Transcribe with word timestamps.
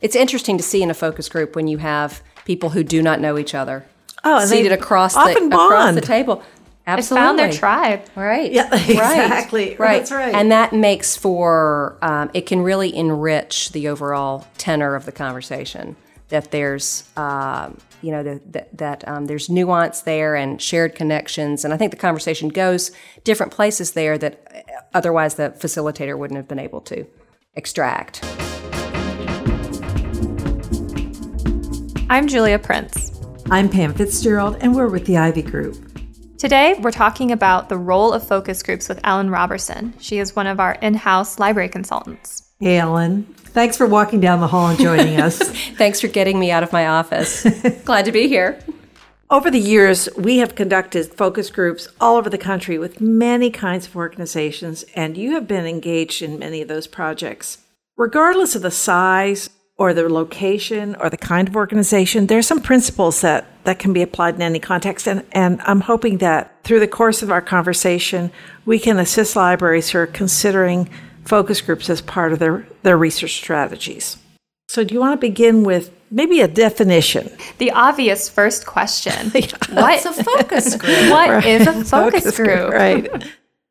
It's 0.00 0.16
interesting 0.16 0.56
to 0.58 0.62
see 0.62 0.82
in 0.82 0.90
a 0.90 0.94
focus 0.94 1.28
group 1.28 1.56
when 1.56 1.68
you 1.68 1.78
have 1.78 2.22
people 2.44 2.70
who 2.70 2.82
do 2.84 3.02
not 3.02 3.20
know 3.20 3.38
each 3.38 3.54
other 3.54 3.84
Oh, 4.24 4.44
seated 4.44 4.72
across 4.72 5.14
the, 5.14 5.20
across 5.20 5.34
the 5.40 5.48
bond. 5.48 6.02
table. 6.02 6.36
They 6.84 6.92
Absolutely. 6.92 7.26
found 7.26 7.38
their 7.38 7.52
tribe. 7.52 8.02
Right. 8.14 8.52
Yeah, 8.52 8.68
exactly. 8.72 9.76
Right. 9.76 9.98
That's 9.98 10.12
right. 10.12 10.34
And 10.34 10.50
that 10.52 10.72
makes 10.72 11.16
for 11.16 11.96
um, 12.02 12.30
it 12.34 12.42
can 12.46 12.60
really 12.62 12.94
enrich 12.94 13.70
the 13.72 13.88
overall 13.88 14.46
tenor 14.58 14.94
of 14.94 15.04
the 15.04 15.12
conversation. 15.12 15.96
That 16.28 16.50
there's 16.50 17.08
um, 17.16 17.78
you 18.02 18.10
know 18.12 18.22
the, 18.22 18.40
that 18.50 18.76
that 18.78 19.06
um, 19.08 19.26
there's 19.26 19.48
nuance 19.48 20.00
there 20.02 20.34
and 20.36 20.60
shared 20.62 20.94
connections, 20.94 21.64
and 21.64 21.72
I 21.74 21.76
think 21.76 21.90
the 21.90 21.96
conversation 21.96 22.48
goes 22.48 22.90
different 23.24 23.52
places 23.52 23.92
there 23.92 24.16
that 24.18 24.40
uh, 24.54 24.80
otherwise 24.94 25.34
the 25.36 25.50
facilitator 25.58 26.16
wouldn't 26.18 26.36
have 26.36 26.48
been 26.48 26.58
able 26.60 26.80
to 26.82 27.06
extract. 27.54 28.24
I'm 32.08 32.28
Julia 32.28 32.60
Prince. 32.60 33.20
I'm 33.50 33.68
Pam 33.68 33.92
Fitzgerald, 33.92 34.58
and 34.60 34.76
we're 34.76 34.86
with 34.86 35.06
the 35.06 35.16
Ivy 35.16 35.42
Group. 35.42 35.76
Today, 36.38 36.78
we're 36.80 36.92
talking 36.92 37.32
about 37.32 37.68
the 37.68 37.76
role 37.76 38.12
of 38.12 38.24
focus 38.24 38.62
groups 38.62 38.88
with 38.88 39.00
Ellen 39.02 39.28
Roberson. 39.28 39.92
She 39.98 40.18
is 40.18 40.36
one 40.36 40.46
of 40.46 40.60
our 40.60 40.74
in 40.74 40.94
house 40.94 41.40
library 41.40 41.68
consultants. 41.68 42.48
Hey, 42.60 42.78
Ellen. 42.78 43.24
Thanks 43.24 43.76
for 43.76 43.88
walking 43.88 44.20
down 44.20 44.38
the 44.38 44.46
hall 44.46 44.68
and 44.68 44.78
joining 44.78 45.20
us. 45.20 45.36
Thanks 45.38 46.00
for 46.00 46.06
getting 46.06 46.38
me 46.38 46.52
out 46.52 46.62
of 46.62 46.72
my 46.72 46.86
office. 46.86 47.42
Glad 47.84 48.04
to 48.04 48.12
be 48.12 48.28
here. 48.28 48.60
Over 49.28 49.50
the 49.50 49.58
years, 49.58 50.08
we 50.16 50.38
have 50.38 50.54
conducted 50.54 51.06
focus 51.06 51.50
groups 51.50 51.88
all 52.00 52.18
over 52.18 52.30
the 52.30 52.38
country 52.38 52.78
with 52.78 53.00
many 53.00 53.50
kinds 53.50 53.88
of 53.88 53.96
organizations, 53.96 54.84
and 54.94 55.16
you 55.16 55.32
have 55.32 55.48
been 55.48 55.66
engaged 55.66 56.22
in 56.22 56.38
many 56.38 56.62
of 56.62 56.68
those 56.68 56.86
projects. 56.86 57.64
Regardless 57.96 58.54
of 58.54 58.62
the 58.62 58.70
size 58.70 59.50
or 59.78 59.92
the 59.92 60.08
location 60.08 60.96
or 60.96 61.10
the 61.10 61.16
kind 61.16 61.48
of 61.48 61.56
organization, 61.56 62.26
there 62.26 62.38
are 62.38 62.42
some 62.42 62.60
principles 62.60 63.20
that, 63.20 63.46
that 63.64 63.78
can 63.78 63.92
be 63.92 64.02
applied 64.02 64.34
in 64.34 64.42
any 64.42 64.58
context. 64.58 65.06
And, 65.06 65.24
and 65.32 65.60
I'm 65.62 65.82
hoping 65.82 66.18
that 66.18 66.62
through 66.64 66.80
the 66.80 66.88
course 66.88 67.22
of 67.22 67.30
our 67.30 67.42
conversation, 67.42 68.30
we 68.64 68.78
can 68.78 68.98
assist 68.98 69.36
libraries 69.36 69.90
who 69.90 69.98
are 69.98 70.06
considering 70.06 70.88
focus 71.24 71.60
groups 71.60 71.90
as 71.90 72.00
part 72.00 72.32
of 72.32 72.38
their, 72.38 72.66
their 72.82 72.96
research 72.96 73.34
strategies. 73.34 74.16
So, 74.68 74.82
do 74.82 74.94
you 74.94 75.00
want 75.00 75.20
to 75.20 75.26
begin 75.26 75.62
with 75.62 75.92
maybe 76.10 76.40
a 76.40 76.48
definition? 76.48 77.30
The 77.58 77.70
obvious 77.70 78.28
first 78.28 78.66
question 78.66 79.30
What 79.30 79.70
What's 79.70 80.06
a 80.06 80.24
focus 80.24 80.76
group? 80.76 81.10
What 81.10 81.44
is 81.46 81.66
a 81.66 81.84
focus, 81.84 82.36
group? 82.36 82.72
Right. 82.72 83.08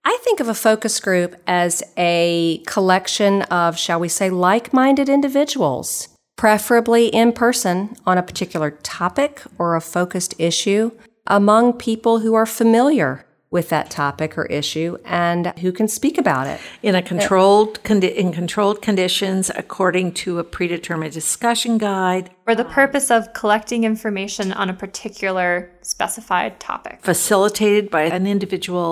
I 0.08 0.18
think 0.24 0.40
of 0.40 0.48
a 0.48 0.54
focus 0.54 1.00
group 1.00 1.36
as 1.48 1.82
a 1.98 2.62
collection 2.68 3.42
of, 3.44 3.78
shall 3.78 4.00
we 4.00 4.08
say, 4.08 4.30
like 4.30 4.72
minded 4.72 5.10
individuals, 5.10 6.10
preferably 6.38 7.08
in 7.08 7.34
person 7.34 7.96
on 8.06 8.20
a 8.20 8.24
particular 8.24 8.72
topic 8.84 9.42
or 9.58 9.76
a 9.76 9.82
focused 9.82 10.36
issue, 10.40 10.92
among 11.26 11.74
people 11.74 12.20
who 12.20 12.36
are 12.36 12.46
familiar 12.46 13.26
with 13.56 13.70
that 13.70 13.90
topic 13.90 14.38
or 14.38 14.46
issue 14.62 14.98
and 15.06 15.42
who 15.64 15.72
can 15.80 15.88
speak 15.88 16.18
about 16.18 16.46
it. 16.54 16.60
in 16.84 16.94
a 16.94 17.02
controlled 17.02 17.74
condi- 17.88 18.14
in 18.24 18.30
controlled 18.42 18.82
conditions 18.90 19.50
according 19.64 20.08
to 20.12 20.40
a 20.40 20.44
predetermined 20.44 21.14
discussion 21.14 21.78
guide 21.78 22.26
For 22.50 22.54
the 22.62 22.66
purpose 22.82 23.08
of 23.18 23.22
collecting 23.42 23.82
information 23.86 24.52
on 24.62 24.68
a 24.70 24.74
particular 24.86 25.48
specified 25.82 26.60
topic. 26.60 26.96
facilitated 27.02 27.90
by 27.90 28.04
an 28.18 28.28
individual 28.28 28.90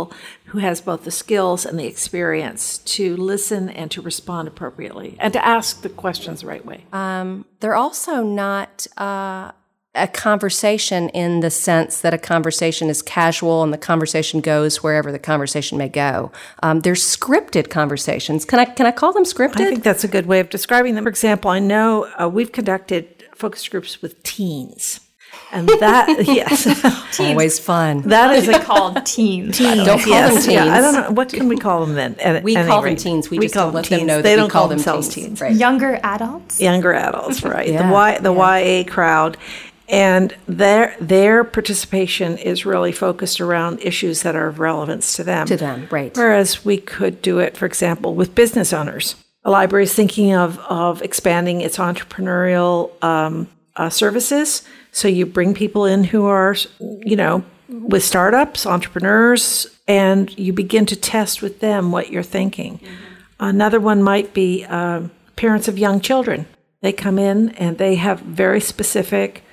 who 0.52 0.60
has 0.68 0.80
both 0.90 1.02
the 1.04 1.12
skills 1.24 1.66
and 1.66 1.76
the 1.78 1.88
experience 1.94 2.78
to 2.96 3.06
listen 3.34 3.64
and 3.82 3.88
to 3.92 4.00
respond 4.02 4.44
appropriately 4.48 5.10
and 5.20 5.32
to 5.34 5.42
ask 5.58 5.82
the 5.82 5.90
questions 6.04 6.38
the 6.42 6.48
right 6.54 6.66
way 6.72 6.80
They're 7.60 7.76
also 7.86 8.16
not 8.46 8.88
uh, 8.98 9.52
a 9.96 10.08
conversation 10.08 11.10
in 11.10 11.42
the 11.42 11.52
sense 11.52 12.02
that 12.02 12.14
a 12.14 12.18
conversation 12.18 12.90
is 12.90 13.02
casual 13.04 13.62
and 13.62 13.72
the 13.72 13.78
conversation 13.78 14.42
goes 14.42 14.82
wherever 14.82 15.12
the 15.12 15.20
conversation 15.20 15.78
may 15.78 15.88
go. 15.90 16.32
Um, 16.64 16.80
they're 16.80 16.94
scripted 16.96 17.70
conversations. 17.70 18.44
Can 18.44 18.58
I 18.60 18.66
can 18.66 18.86
I 18.88 18.92
call 18.92 19.14
them 19.14 19.24
scripted? 19.24 19.62
i 19.62 19.66
think 19.70 19.84
that's 19.84 20.04
a 20.04 20.08
good 20.08 20.26
way 20.26 20.40
of 20.40 20.50
describing 20.50 20.96
them 20.96 21.04
for 21.04 21.10
example 21.10 21.52
i 21.52 21.60
know 21.60 22.08
uh, 22.20 22.28
we've 22.28 22.52
conducted 22.52 23.24
focus 23.36 23.68
groups 23.68 24.02
with 24.02 24.22
teens 24.24 25.00
and 25.52 25.68
that 25.70 26.08
yes 26.28 27.20
Always 27.20 27.60
fun. 27.60 28.02
that 28.10 28.36
is 28.36 28.48
a 28.48 28.60
called 28.60 29.06
teens. 29.06 29.58
Don't 29.60 29.86
call 29.88 30.08
Yes, 30.08 30.46
them 30.46 30.54
yeah, 30.54 30.64
teens. 30.64 30.74
I 30.76 30.82
don't 30.82 30.94
know. 30.94 31.12
What 31.12 31.30
can 31.30 31.48
we 31.48 31.58
call 31.58 31.86
them 31.86 31.96
then? 31.96 32.16
At 32.20 32.44
We 32.44 32.56
any 32.56 32.68
call 32.68 32.82
them 32.82 32.86
rate? 32.94 33.00
teens. 33.00 33.30
We 33.30 33.38
just 33.40 33.54
call 33.54 33.66
don't 33.68 33.76
let 33.76 33.86
them 33.86 34.00
teens. 34.00 34.08
know 34.08 34.22
they 34.22 34.32
we 34.34 34.36
don't 34.38 34.50
call 34.50 34.62
call 34.64 34.70
them 34.70 34.78
themselves 34.80 35.10
teens. 35.10 35.28
teens. 35.28 35.42
Right. 35.42 35.56
Younger 35.56 36.00
adults. 36.04 36.60
Younger 36.60 36.94
adults, 36.94 37.44
right? 37.44 37.68
Yeah, 37.68 37.88
The 37.88 37.94
Y, 37.94 38.18
the 38.20 38.34
YA 38.34 38.92
crowd, 38.92 39.38
and 39.94 40.36
their 40.48 40.98
their 41.00 41.44
participation 41.44 42.36
is 42.40 42.66
really 42.66 42.92
focused 42.92 43.40
around 43.40 43.80
issues 43.80 44.24
that 44.24 44.36
are 44.36 44.48
of 44.48 44.60
relevance 44.60 45.16
to 45.18 45.24
them. 45.24 45.46
To 45.46 45.56
them, 45.56 45.88
right. 45.92 46.18
Whereas 46.18 46.66
we 46.66 46.78
could 46.78 47.22
do 47.22 47.38
it, 47.38 47.56
for 47.56 47.68
example, 47.68 48.16
with 48.16 48.34
business 48.34 48.74
owners. 48.74 49.16
A 49.46 49.52
library 49.52 49.84
is 49.84 49.94
thinking 49.94 50.34
of 50.34 50.58
of 50.62 51.04
expanding 51.04 51.62
its 51.62 51.78
entrepreneurial 51.78 52.92
um, 53.04 53.48
uh, 53.76 53.92
services. 53.92 54.64
So 54.92 55.08
you 55.08 55.28
bring 55.28 55.54
people 55.54 55.86
in 55.86 56.06
who 56.06 56.26
are, 56.26 56.56
you 56.80 57.16
know, 57.16 57.44
with 57.70 58.04
startups, 58.04 58.66
entrepreneurs, 58.66 59.68
and 59.88 60.36
you 60.40 60.54
begin 60.54 60.88
to 60.88 60.96
test 60.96 61.44
with 61.44 61.60
them 61.60 61.92
what 61.92 62.10
you're 62.10 62.24
thinking. 62.24 62.80
Another 63.40 63.80
one 63.80 64.02
might 64.02 64.34
be 64.34 64.66
um, 64.66 65.12
parents 65.36 65.68
of 65.68 65.78
young 65.78 66.02
children. 66.02 66.48
They 66.82 66.94
come 66.94 67.20
in 67.20 67.50
and 67.52 67.78
they 67.78 67.96
have 67.96 68.22
very 68.22 68.60
specific 68.60 69.44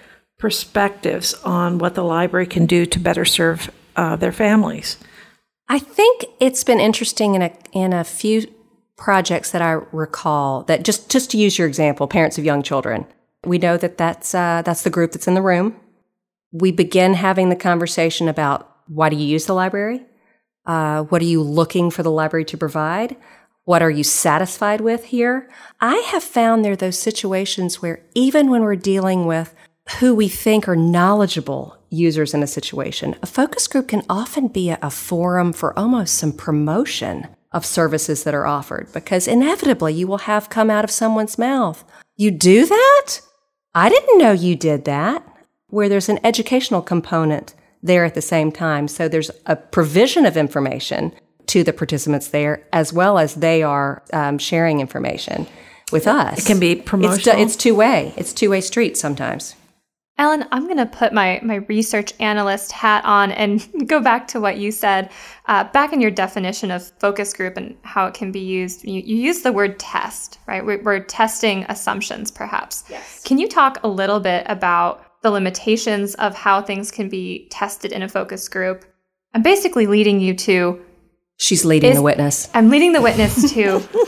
perspectives 0.40 1.34
on 1.44 1.78
what 1.78 1.94
the 1.94 2.02
library 2.02 2.46
can 2.46 2.66
do 2.66 2.86
to 2.86 2.98
better 2.98 3.24
serve 3.24 3.70
uh, 3.94 4.16
their 4.16 4.32
families. 4.32 4.96
I 5.68 5.78
think 5.78 6.24
it's 6.40 6.64
been 6.64 6.80
interesting 6.80 7.36
in 7.36 7.42
a 7.42 7.52
in 7.72 7.92
a 7.92 8.02
few 8.02 8.52
projects 8.96 9.52
that 9.52 9.62
I 9.62 9.72
recall 9.92 10.64
that 10.64 10.82
just 10.82 11.08
just 11.08 11.30
to 11.30 11.38
use 11.38 11.58
your 11.58 11.68
example, 11.68 12.08
parents 12.08 12.38
of 12.38 12.44
young 12.44 12.62
children. 12.62 13.06
We 13.44 13.58
know 13.58 13.76
that 13.76 13.96
that's 13.96 14.34
uh, 14.34 14.62
that's 14.64 14.82
the 14.82 14.90
group 14.90 15.12
that's 15.12 15.28
in 15.28 15.34
the 15.34 15.42
room. 15.42 15.76
We 16.52 16.72
begin 16.72 17.14
having 17.14 17.48
the 17.48 17.56
conversation 17.56 18.28
about 18.28 18.68
why 18.88 19.08
do 19.08 19.16
you 19.16 19.24
use 19.26 19.46
the 19.46 19.54
library? 19.54 20.02
Uh, 20.66 21.04
what 21.04 21.22
are 21.22 21.26
you 21.26 21.42
looking 21.42 21.90
for 21.90 22.02
the 22.02 22.10
library 22.10 22.44
to 22.46 22.58
provide? 22.58 23.16
What 23.64 23.82
are 23.82 23.90
you 23.90 24.02
satisfied 24.02 24.80
with 24.80 25.04
here? 25.04 25.48
I 25.80 25.96
have 26.12 26.24
found 26.24 26.64
there 26.64 26.72
are 26.72 26.76
those 26.76 26.98
situations 26.98 27.80
where 27.80 28.02
even 28.14 28.50
when 28.50 28.62
we're 28.62 28.74
dealing 28.74 29.26
with 29.26 29.54
who 29.98 30.14
we 30.14 30.28
think 30.28 30.68
are 30.68 30.76
knowledgeable 30.76 31.76
users 31.90 32.32
in 32.32 32.42
a 32.42 32.46
situation, 32.46 33.16
a 33.22 33.26
focus 33.26 33.66
group 33.66 33.88
can 33.88 34.02
often 34.08 34.48
be 34.48 34.70
a, 34.70 34.90
forum 34.90 35.52
for 35.52 35.76
almost 35.78 36.14
some 36.14 36.32
promotion 36.32 37.26
of 37.52 37.66
services 37.66 38.22
that 38.24 38.34
are 38.34 38.46
offered 38.46 38.92
because 38.92 39.26
inevitably 39.26 39.92
you 39.92 40.06
will 40.06 40.18
have 40.18 40.48
come 40.50 40.70
out 40.70 40.84
of 40.84 40.90
someone's 40.90 41.38
mouth. 41.38 41.84
You 42.16 42.30
do 42.30 42.66
that? 42.66 43.20
I 43.74 43.88
didn't 43.88 44.18
know 44.18 44.32
you 44.32 44.54
did 44.54 44.84
that. 44.84 45.26
Where 45.68 45.88
there's 45.88 46.08
an 46.08 46.18
educational 46.24 46.82
component 46.82 47.54
there 47.82 48.04
at 48.04 48.14
the 48.14 48.22
same 48.22 48.52
time. 48.52 48.88
So 48.88 49.08
there's 49.08 49.30
a 49.46 49.56
provision 49.56 50.26
of 50.26 50.36
information 50.36 51.12
to 51.46 51.64
the 51.64 51.72
participants 51.72 52.28
there, 52.28 52.66
as 52.72 52.92
well 52.92 53.18
as 53.18 53.36
they 53.36 53.62
are 53.62 54.02
um, 54.12 54.38
sharing 54.38 54.80
information 54.80 55.46
with 55.92 56.06
us. 56.06 56.38
It 56.38 56.46
can 56.46 56.60
be 56.60 56.72
It's, 56.72 56.84
promotional. 56.84 57.40
it's 57.40 57.56
two 57.56 57.74
way. 57.74 58.12
It's 58.16 58.32
two 58.32 58.50
way 58.50 58.60
street 58.60 58.96
sometimes. 58.96 59.54
Ellen, 60.20 60.46
I'm 60.52 60.66
going 60.66 60.76
to 60.76 60.84
put 60.84 61.14
my, 61.14 61.40
my 61.42 61.56
research 61.66 62.12
analyst 62.20 62.72
hat 62.72 63.02
on 63.06 63.32
and 63.32 63.66
go 63.88 64.02
back 64.02 64.28
to 64.28 64.40
what 64.40 64.58
you 64.58 64.70
said. 64.70 65.10
Uh, 65.46 65.64
back 65.64 65.94
in 65.94 66.00
your 66.02 66.10
definition 66.10 66.70
of 66.70 66.86
focus 67.00 67.32
group 67.32 67.56
and 67.56 67.74
how 67.84 68.04
it 68.04 68.12
can 68.12 68.30
be 68.30 68.40
used, 68.40 68.84
you, 68.84 69.00
you 69.00 69.16
use 69.16 69.40
the 69.40 69.50
word 69.50 69.78
test, 69.78 70.38
right? 70.46 70.64
We're, 70.64 70.82
we're 70.82 71.00
testing 71.00 71.64
assumptions, 71.70 72.30
perhaps. 72.30 72.84
Yes. 72.90 73.22
Can 73.24 73.38
you 73.38 73.48
talk 73.48 73.80
a 73.82 73.88
little 73.88 74.20
bit 74.20 74.44
about 74.46 75.02
the 75.22 75.30
limitations 75.30 76.14
of 76.16 76.34
how 76.34 76.60
things 76.60 76.90
can 76.90 77.08
be 77.08 77.48
tested 77.50 77.90
in 77.90 78.02
a 78.02 78.08
focus 78.08 78.46
group? 78.46 78.84
I'm 79.32 79.42
basically 79.42 79.86
leading 79.86 80.20
you 80.20 80.34
to, 80.34 80.82
She's 81.38 81.64
leading 81.64 81.92
Is- 81.92 81.96
the 81.96 82.02
witness. 82.02 82.50
I'm 82.52 82.68
leading 82.68 82.92
the 82.92 83.00
witness 83.00 83.54
to, 83.54 83.80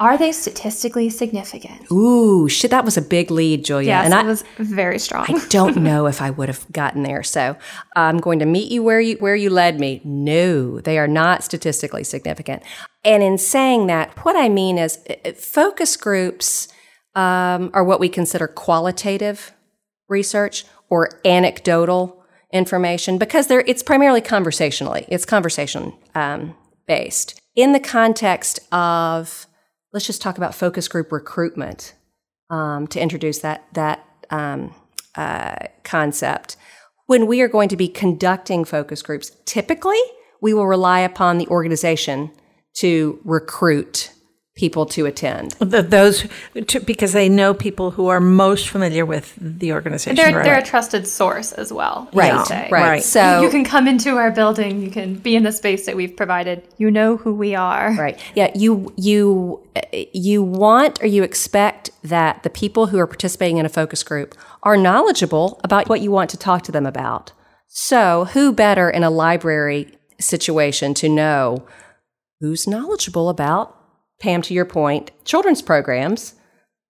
are 0.00 0.16
they 0.16 0.32
statistically 0.32 1.10
significant? 1.10 1.92
Ooh, 1.92 2.48
shit, 2.48 2.70
that 2.70 2.86
was 2.86 2.96
a 2.96 3.02
big 3.02 3.30
lead, 3.30 3.66
Julia. 3.66 3.88
Yes, 3.88 4.06
and 4.06 4.14
it 4.14 4.16
I, 4.16 4.22
was 4.22 4.42
very 4.58 4.98
strong. 4.98 5.26
I 5.28 5.46
don't 5.50 5.76
know 5.82 6.06
if 6.06 6.22
I 6.22 6.30
would 6.30 6.48
have 6.48 6.64
gotten 6.72 7.02
there. 7.02 7.22
So 7.22 7.54
I'm 7.94 8.16
going 8.16 8.38
to 8.38 8.46
meet 8.46 8.72
you 8.72 8.82
where 8.82 8.98
you 8.98 9.16
where 9.16 9.36
you 9.36 9.50
led 9.50 9.78
me. 9.78 10.00
No, 10.02 10.80
they 10.80 10.98
are 10.98 11.06
not 11.06 11.44
statistically 11.44 12.02
significant. 12.02 12.62
And 13.04 13.22
in 13.22 13.36
saying 13.36 13.88
that, 13.88 14.16
what 14.24 14.36
I 14.36 14.48
mean 14.48 14.78
is 14.78 14.98
uh, 15.08 15.14
uh, 15.22 15.32
focus 15.32 15.98
groups 15.98 16.68
um, 17.14 17.70
are 17.74 17.84
what 17.84 18.00
we 18.00 18.08
consider 18.08 18.48
qualitative 18.48 19.52
research 20.08 20.64
or 20.88 21.20
anecdotal 21.26 22.24
information 22.54 23.18
because 23.18 23.48
they're 23.48 23.64
it's 23.66 23.82
primarily 23.82 24.22
conversationally. 24.22 25.04
It's 25.08 25.26
conversation 25.26 25.92
um, 26.14 26.54
based 26.86 27.38
in 27.54 27.72
the 27.72 27.80
context 27.80 28.60
of 28.72 29.46
let's 29.92 30.06
just 30.06 30.22
talk 30.22 30.36
about 30.36 30.54
focus 30.54 30.88
group 30.88 31.12
recruitment 31.12 31.94
um, 32.50 32.86
to 32.88 33.00
introduce 33.00 33.40
that 33.40 33.66
that 33.74 34.06
um, 34.30 34.74
uh, 35.16 35.56
concept. 35.82 36.56
When 37.06 37.26
we 37.26 37.40
are 37.40 37.48
going 37.48 37.68
to 37.70 37.76
be 37.76 37.88
conducting 37.88 38.64
focus 38.64 39.02
groups, 39.02 39.32
typically 39.44 40.00
we 40.40 40.54
will 40.54 40.66
rely 40.66 41.00
upon 41.00 41.38
the 41.38 41.48
organization 41.48 42.30
to 42.74 43.20
recruit 43.24 44.12
people 44.60 44.84
to 44.84 45.06
attend. 45.06 45.52
The, 45.70 45.80
those 45.80 46.26
to, 46.66 46.80
because 46.80 47.12
they 47.12 47.30
know 47.30 47.54
people 47.54 47.92
who 47.92 48.08
are 48.08 48.20
most 48.20 48.68
familiar 48.68 49.06
with 49.06 49.34
the 49.40 49.72
organization. 49.72 50.16
They're, 50.16 50.36
right? 50.36 50.44
they're 50.44 50.58
a 50.58 50.62
trusted 50.62 51.06
source 51.06 51.52
as 51.52 51.72
well. 51.72 52.10
Right, 52.12 52.32
I 52.32 52.68
right. 52.70 52.70
Right. 52.70 53.02
So 53.02 53.40
you 53.40 53.48
can 53.48 53.64
come 53.64 53.88
into 53.88 54.18
our 54.18 54.30
building. 54.30 54.82
You 54.82 54.90
can 54.90 55.14
be 55.14 55.34
in 55.34 55.44
the 55.44 55.52
space 55.52 55.86
that 55.86 55.96
we've 55.96 56.14
provided. 56.14 56.62
You 56.76 56.90
know 56.90 57.16
who 57.16 57.32
we 57.32 57.54
are. 57.54 57.94
Right. 57.94 58.20
Yeah. 58.34 58.50
You 58.54 58.92
you 58.96 59.66
uh, 59.76 59.80
you 60.12 60.42
want 60.42 61.02
or 61.02 61.06
you 61.06 61.22
expect 61.22 61.90
that 62.02 62.42
the 62.42 62.50
people 62.50 62.88
who 62.88 62.98
are 62.98 63.06
participating 63.06 63.56
in 63.56 63.64
a 63.64 63.70
focus 63.70 64.02
group 64.02 64.34
are 64.62 64.76
knowledgeable 64.76 65.58
about 65.64 65.88
what 65.88 66.02
you 66.02 66.10
want 66.10 66.28
to 66.30 66.36
talk 66.36 66.62
to 66.64 66.72
them 66.72 66.84
about. 66.84 67.32
So, 67.68 68.26
who 68.26 68.52
better 68.52 68.90
in 68.90 69.04
a 69.04 69.10
library 69.10 69.96
situation 70.18 70.92
to 70.94 71.08
know 71.08 71.66
who's 72.40 72.66
knowledgeable 72.66 73.30
about 73.30 73.79
Pam 74.20 74.42
to 74.42 74.54
your 74.54 74.64
point, 74.64 75.10
children's 75.24 75.62
programs, 75.62 76.34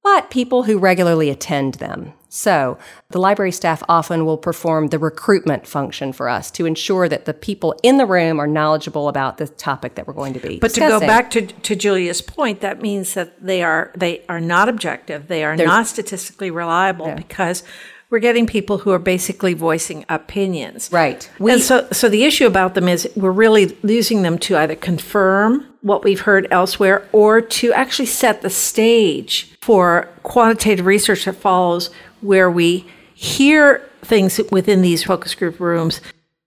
but 0.02 0.30
people 0.30 0.64
who 0.64 0.78
regularly 0.78 1.30
attend 1.30 1.74
them. 1.74 2.12
So, 2.32 2.78
the 3.10 3.18
library 3.18 3.50
staff 3.50 3.82
often 3.88 4.24
will 4.24 4.38
perform 4.38 4.88
the 4.88 5.00
recruitment 5.00 5.66
function 5.66 6.12
for 6.12 6.28
us 6.28 6.48
to 6.52 6.64
ensure 6.64 7.08
that 7.08 7.24
the 7.24 7.34
people 7.34 7.74
in 7.82 7.96
the 7.96 8.06
room 8.06 8.40
are 8.40 8.46
knowledgeable 8.46 9.08
about 9.08 9.38
the 9.38 9.48
topic 9.48 9.96
that 9.96 10.06
we're 10.06 10.14
going 10.14 10.34
to 10.34 10.38
be 10.40 10.60
But 10.60 10.72
to 10.74 10.80
go 10.80 11.00
back 11.00 11.32
to, 11.32 11.42
to 11.46 11.74
Julia's 11.74 12.22
point, 12.22 12.60
that 12.60 12.80
means 12.80 13.14
that 13.14 13.42
they 13.44 13.64
are 13.64 13.90
they 13.96 14.24
are 14.28 14.38
not 14.38 14.68
objective. 14.68 15.26
They 15.26 15.42
are 15.42 15.56
not 15.56 15.88
statistically 15.88 16.52
reliable 16.52 17.12
because 17.16 17.64
we're 18.10 18.18
getting 18.18 18.46
people 18.46 18.78
who 18.78 18.90
are 18.90 18.98
basically 18.98 19.54
voicing 19.54 20.04
opinions. 20.08 20.90
Right. 20.92 21.30
We, 21.38 21.52
and 21.52 21.62
so, 21.62 21.88
so 21.92 22.08
the 22.08 22.24
issue 22.24 22.46
about 22.46 22.74
them 22.74 22.88
is 22.88 23.08
we're 23.16 23.30
really 23.30 23.76
using 23.82 24.22
them 24.22 24.38
to 24.40 24.56
either 24.56 24.74
confirm 24.74 25.66
what 25.82 26.04
we've 26.04 26.20
heard 26.20 26.46
elsewhere 26.50 27.08
or 27.12 27.40
to 27.40 27.72
actually 27.72 28.06
set 28.06 28.42
the 28.42 28.50
stage 28.50 29.56
for 29.60 30.08
quantitative 30.24 30.86
research 30.86 31.24
that 31.24 31.36
follows 31.36 31.90
where 32.20 32.50
we 32.50 32.84
hear 33.14 33.88
things 34.02 34.40
within 34.50 34.82
these 34.82 35.04
focus 35.04 35.34
group 35.34 35.60
rooms 35.60 36.00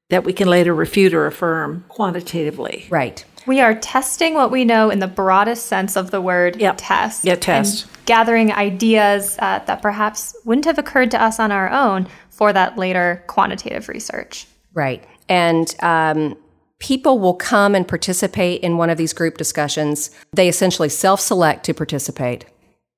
that 0.09 0.23
we 0.23 0.33
can 0.33 0.47
later 0.47 0.75
refute 0.75 1.13
or 1.13 1.25
affirm 1.25 1.85
quantitatively. 1.87 2.85
Right. 2.89 3.25
We 3.45 3.59
are 3.61 3.73
testing 3.75 4.33
what 4.33 4.51
we 4.51 4.65
know 4.65 4.89
in 4.89 4.99
the 4.99 5.07
broadest 5.07 5.65
sense 5.67 5.95
of 5.95 6.11
the 6.11 6.21
word 6.21 6.55
Yep. 6.57 6.75
test. 6.77 7.25
Yeah, 7.25 7.35
test. 7.35 7.83
And 7.85 8.05
gathering 8.05 8.51
ideas 8.51 9.37
uh, 9.39 9.59
that 9.65 9.81
perhaps 9.81 10.35
wouldn't 10.45 10.65
have 10.65 10.77
occurred 10.77 11.11
to 11.11 11.21
us 11.21 11.39
on 11.39 11.51
our 11.51 11.69
own 11.69 12.07
for 12.29 12.51
that 12.53 12.77
later 12.77 13.23
quantitative 13.27 13.87
research. 13.89 14.47
Right. 14.73 15.03
And 15.29 15.73
um, 15.81 16.37
people 16.79 17.19
will 17.19 17.33
come 17.35 17.75
and 17.75 17.87
participate 17.87 18.61
in 18.61 18.77
one 18.77 18.89
of 18.89 18.97
these 18.97 19.13
group 19.13 19.37
discussions. 19.37 20.11
They 20.33 20.49
essentially 20.49 20.89
self 20.89 21.19
select 21.21 21.63
to 21.65 21.73
participate. 21.73 22.45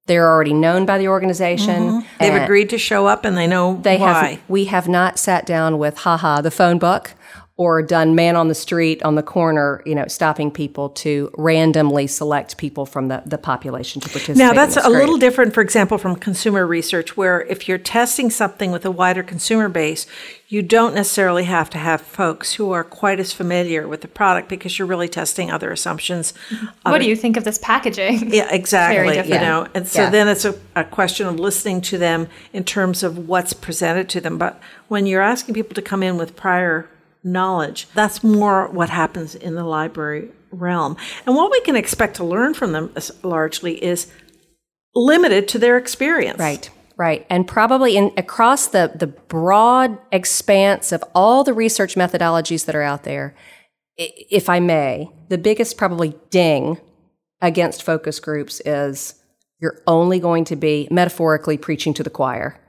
They're 0.07 0.27
already 0.29 0.53
known 0.53 0.85
by 0.85 0.99
the 0.99 1.07
organization. 1.07 2.03
They've 2.19 2.33
agreed 2.41 2.69
to 2.69 2.77
show 2.77 3.07
up 3.07 3.25
and 3.25 3.35
they 3.35 3.47
know 3.47 3.79
They 3.81 3.97
why. 3.97 4.29
have. 4.33 4.39
We 4.47 4.65
have 4.65 4.87
not 4.87 5.17
sat 5.17 5.47
down 5.47 5.79
with 5.79 5.97
haha 5.97 6.41
the 6.41 6.51
phone 6.51 6.77
book 6.77 7.13
or 7.57 7.81
done 7.81 8.15
man 8.15 8.35
on 8.35 8.49
the 8.49 8.55
street 8.55 9.01
on 9.03 9.15
the 9.15 9.23
corner, 9.23 9.81
you 9.85 9.95
know, 9.95 10.05
stopping 10.07 10.51
people 10.51 10.89
to 10.89 11.31
randomly 11.37 12.05
select 12.05 12.57
people 12.57 12.85
from 12.85 13.07
the, 13.07 13.23
the 13.25 13.37
population 13.37 14.01
to 14.01 14.09
participate. 14.09 14.35
Now, 14.35 14.49
in 14.49 14.57
that's 14.57 14.75
this 14.75 14.83
a 14.83 14.89
group. 14.89 14.99
little 14.99 15.17
different, 15.17 15.53
for 15.53 15.61
example, 15.61 15.97
from 15.97 16.17
consumer 16.17 16.67
research, 16.67 17.15
where 17.15 17.43
if 17.43 17.69
you're 17.69 17.77
testing 17.77 18.29
something 18.29 18.71
with 18.71 18.83
a 18.83 18.91
wider 18.91 19.23
consumer 19.23 19.69
base, 19.69 20.05
you 20.49 20.61
don't 20.61 20.93
necessarily 20.93 21.45
have 21.45 21.69
to 21.69 21.77
have 21.77 22.01
folks 22.01 22.55
who 22.55 22.71
are 22.71 22.83
quite 22.83 23.21
as 23.21 23.31
familiar 23.31 23.87
with 23.87 24.01
the 24.01 24.09
product 24.09 24.49
because 24.49 24.77
you're 24.77 24.87
really 24.87 25.07
testing 25.07 25.49
other 25.49 25.71
assumptions. 25.71 26.33
what 26.83 26.99
do 26.99 27.07
you 27.07 27.15
think 27.15 27.37
of 27.37 27.45
this 27.45 27.57
packaging? 27.59 28.31
Yeah, 28.35 28.53
exactly. 28.53 29.15
You 29.15 29.23
different. 29.23 29.41
know, 29.43 29.67
and 29.73 29.87
so 29.87 30.01
Yeah. 30.01 30.09
then 30.09 30.27
it's 30.27 30.43
a, 30.43 30.59
a 30.75 30.83
question 30.83 31.25
of 31.25 31.39
listening 31.39 31.79
to 31.83 31.97
them 31.97 32.27
in 32.51 32.65
terms 32.65 33.01
of 33.01 33.29
what's 33.29 33.53
presented 33.53 34.09
to 34.09 34.19
them. 34.19 34.37
But 34.37 34.59
when 34.89 35.05
you're 35.05 35.21
asking 35.21 35.55
people 35.55 35.73
to 35.75 35.81
come 35.81 36.03
in 36.03 36.17
with 36.17 36.35
prior 36.35 36.89
knowledge, 37.25 37.87
that's 37.93 38.23
more 38.23 38.69
what 38.69 38.89
happens 38.89 39.35
in 39.35 39.55
the 39.55 39.63
library 39.65 40.29
realm. 40.51 40.95
And 41.25 41.35
what 41.35 41.51
we 41.51 41.59
can 41.61 41.75
expect 41.75 42.15
to 42.17 42.23
learn 42.23 42.53
from 42.53 42.71
them 42.71 42.91
is 42.95 43.11
largely 43.23 43.83
is 43.83 44.09
limited 44.93 45.47
to 45.49 45.59
their 45.59 45.77
experience. 45.77 46.39
Right, 46.39 46.69
right. 46.95 47.25
And 47.29 47.47
probably 47.47 47.97
in 47.97 48.11
across 48.15 48.67
the, 48.67 48.91
the 48.95 49.07
broad 49.07 49.97
expanse 50.11 50.91
of 50.91 51.03
all 51.13 51.43
the 51.43 51.53
research 51.53 51.95
methodologies 51.95 52.65
that 52.65 52.75
are 52.75 52.83
out 52.83 53.03
there, 53.03 53.35
if 53.97 54.47
I 54.47 54.59
may, 54.59 55.09
the 55.29 55.37
biggest 55.37 55.77
probably 55.77 56.15
ding 56.29 56.79
against 57.41 57.83
focus 57.83 58.19
groups 58.19 58.61
is 58.65 59.15
you're 59.59 59.81
only 59.87 60.19
going 60.19 60.45
to 60.45 60.55
be 60.55 60.87
metaphorically 60.91 61.57
preaching 61.57 61.93
to 61.95 62.03
the 62.03 62.09
choir. 62.09 62.59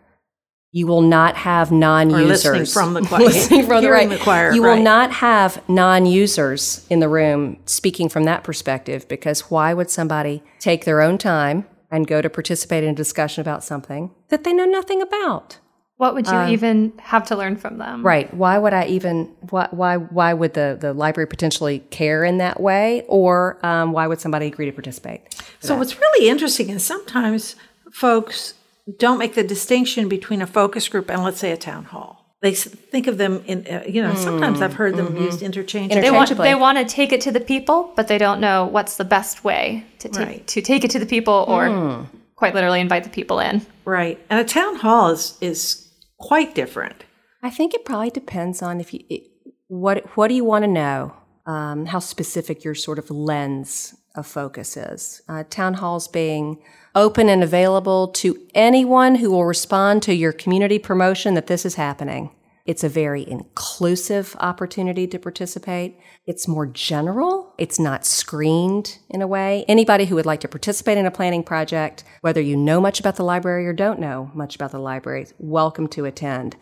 You 0.76 0.86
will 0.86 1.00
not 1.00 1.36
have 1.36 1.72
non-users 1.72 2.44
listening 2.44 2.66
from 2.66 2.92
the 2.92 3.00
choir. 3.00 3.20
listening 3.24 3.64
from 3.64 3.76
the, 3.76 3.80
Hearing 3.80 4.10
right. 4.10 4.18
the 4.18 4.22
choir, 4.22 4.52
You 4.52 4.62
right. 4.62 4.76
will 4.76 4.82
not 4.82 5.10
have 5.10 5.66
non-users 5.70 6.84
in 6.90 7.00
the 7.00 7.08
room 7.08 7.56
speaking 7.64 8.10
from 8.10 8.24
that 8.24 8.44
perspective 8.44 9.08
because 9.08 9.50
why 9.50 9.72
would 9.72 9.88
somebody 9.88 10.42
take 10.58 10.84
their 10.84 11.00
own 11.00 11.16
time 11.16 11.64
and 11.90 12.06
go 12.06 12.20
to 12.20 12.28
participate 12.28 12.84
in 12.84 12.90
a 12.90 12.94
discussion 12.94 13.40
about 13.40 13.64
something 13.64 14.10
that 14.28 14.44
they 14.44 14.52
know 14.52 14.66
nothing 14.66 15.00
about? 15.00 15.60
What 15.96 16.12
would 16.12 16.26
you 16.26 16.42
even 16.48 16.92
have 16.98 17.24
to 17.28 17.36
learn 17.36 17.56
from 17.56 17.78
them? 17.78 18.04
Right. 18.04 18.32
Why 18.34 18.58
would 18.58 18.74
I 18.74 18.84
even? 18.88 19.34
Why? 19.48 19.68
Why? 19.70 19.96
Why 19.96 20.34
would 20.34 20.52
the 20.52 20.76
the 20.78 20.92
library 20.92 21.26
potentially 21.26 21.78
care 21.88 22.22
in 22.22 22.36
that 22.36 22.60
way, 22.60 23.02
or 23.08 23.58
um, 23.64 23.92
why 23.92 24.06
would 24.06 24.20
somebody 24.20 24.46
agree 24.46 24.66
to 24.66 24.72
participate? 24.72 25.22
So 25.60 25.74
what's 25.78 25.98
really 25.98 26.28
interesting 26.28 26.68
is 26.68 26.84
sometimes 26.84 27.56
folks 27.90 28.52
don't 28.98 29.18
make 29.18 29.34
the 29.34 29.42
distinction 29.44 30.08
between 30.08 30.42
a 30.42 30.46
focus 30.46 30.88
group 30.88 31.10
and 31.10 31.22
let's 31.22 31.38
say 31.38 31.52
a 31.52 31.56
town 31.56 31.84
hall. 31.84 32.22
They 32.42 32.54
think 32.54 33.06
of 33.06 33.18
them 33.18 33.42
in, 33.46 33.66
uh, 33.66 33.82
you 33.88 34.02
know, 34.02 34.14
sometimes 34.14 34.60
I've 34.60 34.74
heard 34.74 34.96
them 34.96 35.16
used 35.16 35.42
interchangeably. 35.42 36.02
They 36.02 36.10
want, 36.10 36.36
they 36.36 36.54
want 36.54 36.78
to 36.78 36.84
take 36.84 37.10
it 37.10 37.20
to 37.22 37.32
the 37.32 37.40
people, 37.40 37.92
but 37.96 38.08
they 38.08 38.18
don't 38.18 38.40
know 38.40 38.66
what's 38.66 38.98
the 38.98 39.04
best 39.04 39.42
way 39.42 39.84
to 40.00 40.08
take, 40.08 40.26
Right. 40.26 40.46
to 40.48 40.60
take 40.60 40.84
it 40.84 40.90
to 40.92 40.98
the 40.98 41.06
people 41.06 41.44
or 41.48 42.06
quite 42.36 42.54
literally 42.54 42.80
invite 42.80 43.04
the 43.04 43.10
people 43.10 43.40
in. 43.40 43.62
Right. 43.84 44.20
And 44.28 44.38
a 44.38 44.44
town 44.44 44.76
hall 44.76 45.08
is, 45.08 45.36
is 45.40 45.90
quite 46.18 46.54
different. 46.54 47.04
I 47.42 47.50
think 47.50 47.74
it 47.74 47.84
probably 47.84 48.10
depends 48.10 48.62
on 48.62 48.80
if 48.80 48.92
you 48.92 49.00
it, 49.08 49.22
what 49.68 50.04
what 50.16 50.28
do 50.28 50.34
you 50.34 50.44
want 50.44 50.64
to 50.64 50.70
know, 50.70 51.14
um, 51.46 51.86
how 51.86 51.98
specific 51.98 52.64
your 52.64 52.74
sort 52.74 52.98
of 52.98 53.10
lens 53.10 53.94
of 54.14 54.26
focus 54.26 54.76
is. 54.76 55.22
Uh, 55.28 55.42
town 55.48 55.74
halls 55.74 56.06
being 56.08 56.58
open 56.96 57.28
and 57.28 57.44
available 57.44 58.08
to 58.08 58.42
anyone 58.54 59.16
who 59.16 59.30
will 59.30 59.44
respond 59.44 60.02
to 60.02 60.14
your 60.14 60.32
community 60.32 60.78
promotion 60.78 61.34
that 61.34 61.46
this 61.46 61.66
is 61.66 61.74
happening. 61.74 62.30
It's 62.64 62.82
a 62.82 62.88
very 62.88 63.28
inclusive 63.28 64.34
opportunity 64.40 65.06
to 65.06 65.18
participate. 65.20 66.00
It's 66.26 66.48
more 66.48 66.66
general. 66.66 67.54
It's 67.58 67.78
not 67.78 68.04
screened 68.04 68.98
in 69.08 69.22
a 69.22 69.26
way. 69.26 69.64
Anybody 69.68 70.06
who 70.06 70.16
would 70.16 70.26
like 70.26 70.40
to 70.40 70.48
participate 70.48 70.98
in 70.98 71.06
a 71.06 71.12
planning 71.12 71.44
project, 71.44 72.02
whether 72.22 72.40
you 72.40 72.56
know 72.56 72.80
much 72.80 72.98
about 72.98 73.14
the 73.14 73.24
library 73.24 73.68
or 73.68 73.72
don't 73.72 74.00
know 74.00 74.32
much 74.34 74.56
about 74.56 74.72
the 74.72 74.80
library, 74.80 75.26
welcome 75.38 75.86
to 75.88 76.06
attend. 76.06 76.56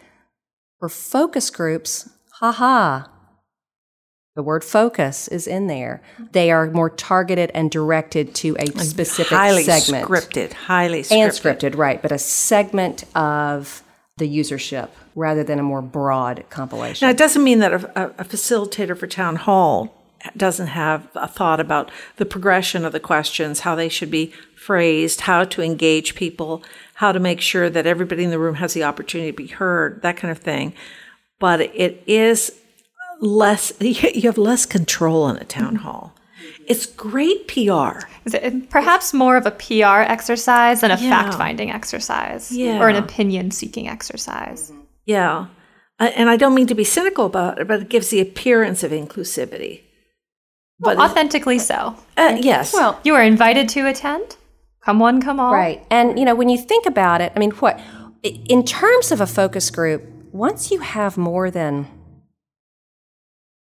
For 0.79 0.91
focus 0.91 1.49
groups, 1.49 2.11
haha, 2.41 3.05
the 4.35 4.43
word 4.43 4.65
focus 4.65 5.29
is 5.29 5.47
in 5.47 5.69
there. 5.69 6.03
They 6.33 6.51
are 6.51 6.69
more 6.71 6.91
targeted 6.91 7.51
and 7.55 7.71
directed 7.71 8.35
to 8.37 8.57
a 8.59 8.67
specific 8.67 9.37
highly 9.37 9.63
segment. 9.63 10.09
scripted, 10.09 10.53
highly 10.53 11.03
scripted. 11.03 11.13
And 11.13 11.33
scripted, 11.33 11.77
right, 11.77 12.03
but 12.03 12.11
a 12.11 12.19
segment 12.19 13.05
of 13.17 13.83
the 14.17 14.29
usership 14.29 14.91
rather 15.15 15.45
than 15.45 15.59
a 15.59 15.63
more 15.63 15.83
broad 15.83 16.45
compilation. 16.51 17.07
Now, 17.07 17.11
it 17.11 17.17
doesn't 17.17 17.45
mean 17.45 17.61
that 17.61 17.73
a, 17.73 18.03
a, 18.03 18.09
a 18.19 18.25
facilitator 18.25 18.97
for 18.97 19.07
town 19.07 19.37
hall 19.37 19.95
doesn't 20.37 20.69
have 20.69 21.07
a 21.15 21.29
thought 21.29 21.61
about 21.61 21.91
the 22.17 22.25
progression 22.25 22.85
of 22.85 22.93
the 22.93 23.01
questions, 23.01 23.61
how 23.61 23.75
they 23.75 23.89
should 23.89 24.11
be 24.11 24.33
phrased, 24.57 25.23
how 25.23 25.45
to 25.45 25.63
engage 25.63 26.15
people, 26.15 26.63
how 26.95 27.13
to 27.13 27.21
make 27.21 27.41
sure 27.41 27.69
that 27.69 27.87
everybody 27.87 28.25
in 28.25 28.31
the 28.31 28.39
room 28.39 28.55
has 28.57 28.75
the 28.75 28.83
opportunity 28.83 29.31
to 29.31 29.37
be 29.37 29.47
heard, 29.47 30.01
that 30.03 30.17
kind 30.17 30.33
of 30.33 30.39
thing. 30.39 30.73
But 31.39 31.61
it 31.61 32.03
is 32.07 32.53
less, 33.25 33.73
you 33.81 34.23
have 34.23 34.39
less 34.39 34.67
control 34.67 35.29
in 35.29 35.37
a 35.39 35.45
town 35.45 35.77
hall. 35.77 36.15
It's 36.67 36.87
great 36.87 37.49
PR. 37.49 38.07
Is 38.25 38.35
it 38.35 38.71
perhaps 38.71 39.13
more 39.13 39.37
of 39.37 39.47
a 39.47 39.51
PR 39.51 40.01
exercise 40.11 40.81
than 40.81 40.91
a 40.91 40.97
Yeah. 40.99 41.11
fact 41.11 41.35
finding 41.35 41.71
exercise 41.71 42.51
Yeah. 42.53 42.79
or 42.81 42.89
an 42.89 42.97
opinion 42.97 43.51
seeking 43.51 43.89
exercise? 43.89 44.73
Yeah. 45.05 45.47
Uh, 46.01 46.11
And 46.17 46.29
I 46.31 46.37
don't 46.37 46.55
mean 46.55 46.67
to 46.69 46.75
be 46.75 46.85
cynical 46.85 47.27
about 47.27 47.59
it, 47.59 47.69
but 47.69 47.81
it 47.83 47.89
gives 47.89 48.09
the 48.09 48.21
appearance 48.21 48.83
of 48.83 48.93
inclusivity. 48.93 49.83
But 50.81 50.99
Authentically 50.99 51.59
so. 51.59 51.97
uh, 52.17 52.37
yes. 52.41 52.73
well, 52.73 52.99
You 53.05 53.15
are 53.15 53.23
invited 53.23 53.69
to 53.71 53.87
attend. 53.87 54.37
Come 54.85 54.99
one, 54.99 55.23
come 55.23 55.39
all. 55.41 55.53
Right. 55.53 55.85
And, 55.91 56.19
you 56.19 56.25
know, 56.25 56.35
when 56.35 56.49
you 56.49 56.59
think 56.59 56.85
about 56.87 57.21
it, 57.21 57.33
I 57.35 57.39
mean, 57.39 57.53
what, 57.53 57.79
in 58.23 58.65
terms 58.65 59.13
of 59.13 59.21
a 59.21 59.27
focus 59.27 59.71
group, 59.71 60.03
once 60.33 60.71
you 60.71 60.81
have 60.81 61.17
more 61.17 61.51
than 61.51 61.87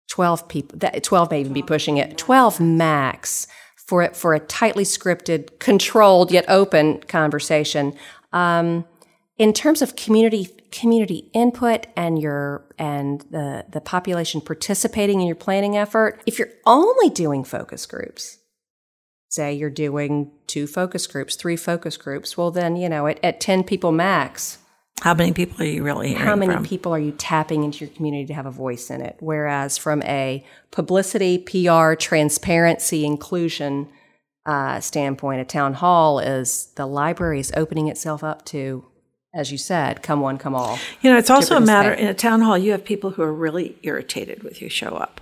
12 0.10 0.48
people, 0.48 0.78
that, 0.80 1.04
12 1.04 1.32
may 1.32 1.40
even 1.42 1.54
be 1.54 1.62
pushing 1.62 1.98
it, 1.98 2.18
12 2.18 2.60
max 2.60 3.48
for, 3.76 4.04
it, 4.04 4.16
for 4.16 4.34
a 4.34 4.40
tightly 4.40 4.84
scripted, 4.84 5.60
controlled, 5.60 6.32
yet 6.32 6.46
open 6.48 7.00
conversation. 7.02 7.96
Um, 8.34 8.86
in 9.40 9.54
terms 9.54 9.82
of 9.82 9.96
community 9.96 10.50
community 10.72 11.32
input 11.34 11.88
and 11.96 12.22
your 12.22 12.64
and 12.78 13.22
the 13.32 13.66
the 13.70 13.82
population 13.82 14.40
participating 14.40 15.20
in 15.20 15.26
your 15.26 15.36
planning 15.36 15.76
effort 15.76 16.22
if 16.28 16.38
you're 16.38 16.52
only 16.68 17.10
doing 17.10 17.44
focus 17.44 17.88
groups 17.88 18.38
say 19.30 19.52
you're 19.52 19.72
doing 19.72 20.32
two 20.46 20.68
focus 20.68 21.08
groups 21.08 21.36
three 21.36 21.56
focus 21.56 21.98
groups 21.98 22.38
well 22.38 22.52
then 22.52 22.76
you 22.76 22.88
know 22.88 23.08
at, 23.08 23.20
at 23.24 23.40
10 23.40 23.64
people 23.64 23.92
max 23.92 24.60
how 25.02 25.14
many 25.14 25.34
people 25.34 25.62
are 25.62 25.68
you 25.68 25.84
really 25.84 26.10
hearing 26.10 26.24
how 26.24 26.36
many 26.36 26.54
from? 26.54 26.66
people 26.66 26.94
are 26.94 27.00
you 27.00 27.12
tapping 27.12 27.64
into 27.64 27.86
your 27.86 27.94
community 27.96 28.26
to 28.26 28.34
have 28.34 28.46
a 28.46 28.52
voice 28.52 28.90
in 28.90 29.02
it 29.02 29.16
whereas 29.20 29.78
from 29.78 30.02
a 30.04 30.44
publicity 30.72 31.38
pr 31.38 31.94
transparency 31.96 33.06
inclusion 33.06 33.88
uh, 34.46 34.80
standpoint 34.80 35.42
a 35.42 35.46
town 35.46 35.76
hall 35.76 36.20
is 36.20 36.72
the 36.76 36.86
library 36.86 37.40
is 37.40 37.52
opening 37.56 37.88
itself 37.88 38.24
up 38.24 38.46
to 38.46 38.86
as 39.34 39.52
you 39.52 39.58
said, 39.58 40.02
come 40.02 40.22
one, 40.22 40.38
come 40.38 40.56
all. 40.56 40.80
You 41.02 41.12
know, 41.12 41.18
it's 41.18 41.30
also 41.30 41.56
a 41.56 41.62
matter 41.62 41.94
in 41.94 42.08
a 42.08 42.14
town 42.14 42.42
hall, 42.42 42.58
you 42.58 42.72
have 42.72 42.84
people 42.84 43.12
who 43.12 43.22
are 43.22 43.34
really 43.34 43.78
irritated 43.84 44.44
with 44.44 44.62
you 44.62 44.70
show 44.70 44.96
up. 44.96 45.22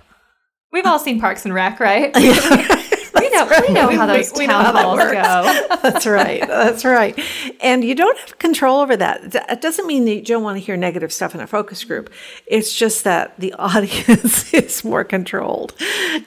We've 0.72 0.86
all 0.86 0.98
seen 0.98 1.20
Parks 1.20 1.44
and 1.44 1.54
Rec, 1.54 1.80
right? 1.80 2.10
we 3.18 3.30
know, 3.30 3.48
we 3.66 3.74
know 3.74 3.88
how 3.90 4.06
those 4.06 4.32
we, 4.36 4.46
town 4.46 4.74
we 4.74 4.80
halls 4.80 4.98
go. 4.98 5.76
That's 5.82 6.06
right. 6.06 6.46
That's 6.46 6.84
right. 6.84 7.18
And 7.60 7.84
you 7.84 7.94
don't 7.94 8.16
have 8.18 8.38
control 8.38 8.80
over 8.80 8.96
that. 8.96 9.34
It 9.34 9.60
doesn't 9.60 9.86
mean 9.86 10.04
that 10.06 10.14
you 10.14 10.22
don't 10.22 10.42
want 10.42 10.58
to 10.58 10.64
hear 10.64 10.76
negative 10.76 11.12
stuff 11.12 11.34
in 11.34 11.40
a 11.40 11.46
focus 11.46 11.84
group. 11.84 12.10
It's 12.46 12.74
just 12.74 13.04
that 13.04 13.38
the 13.38 13.52
audience 13.58 14.52
is 14.52 14.84
more 14.84 15.04
controlled. 15.04 15.74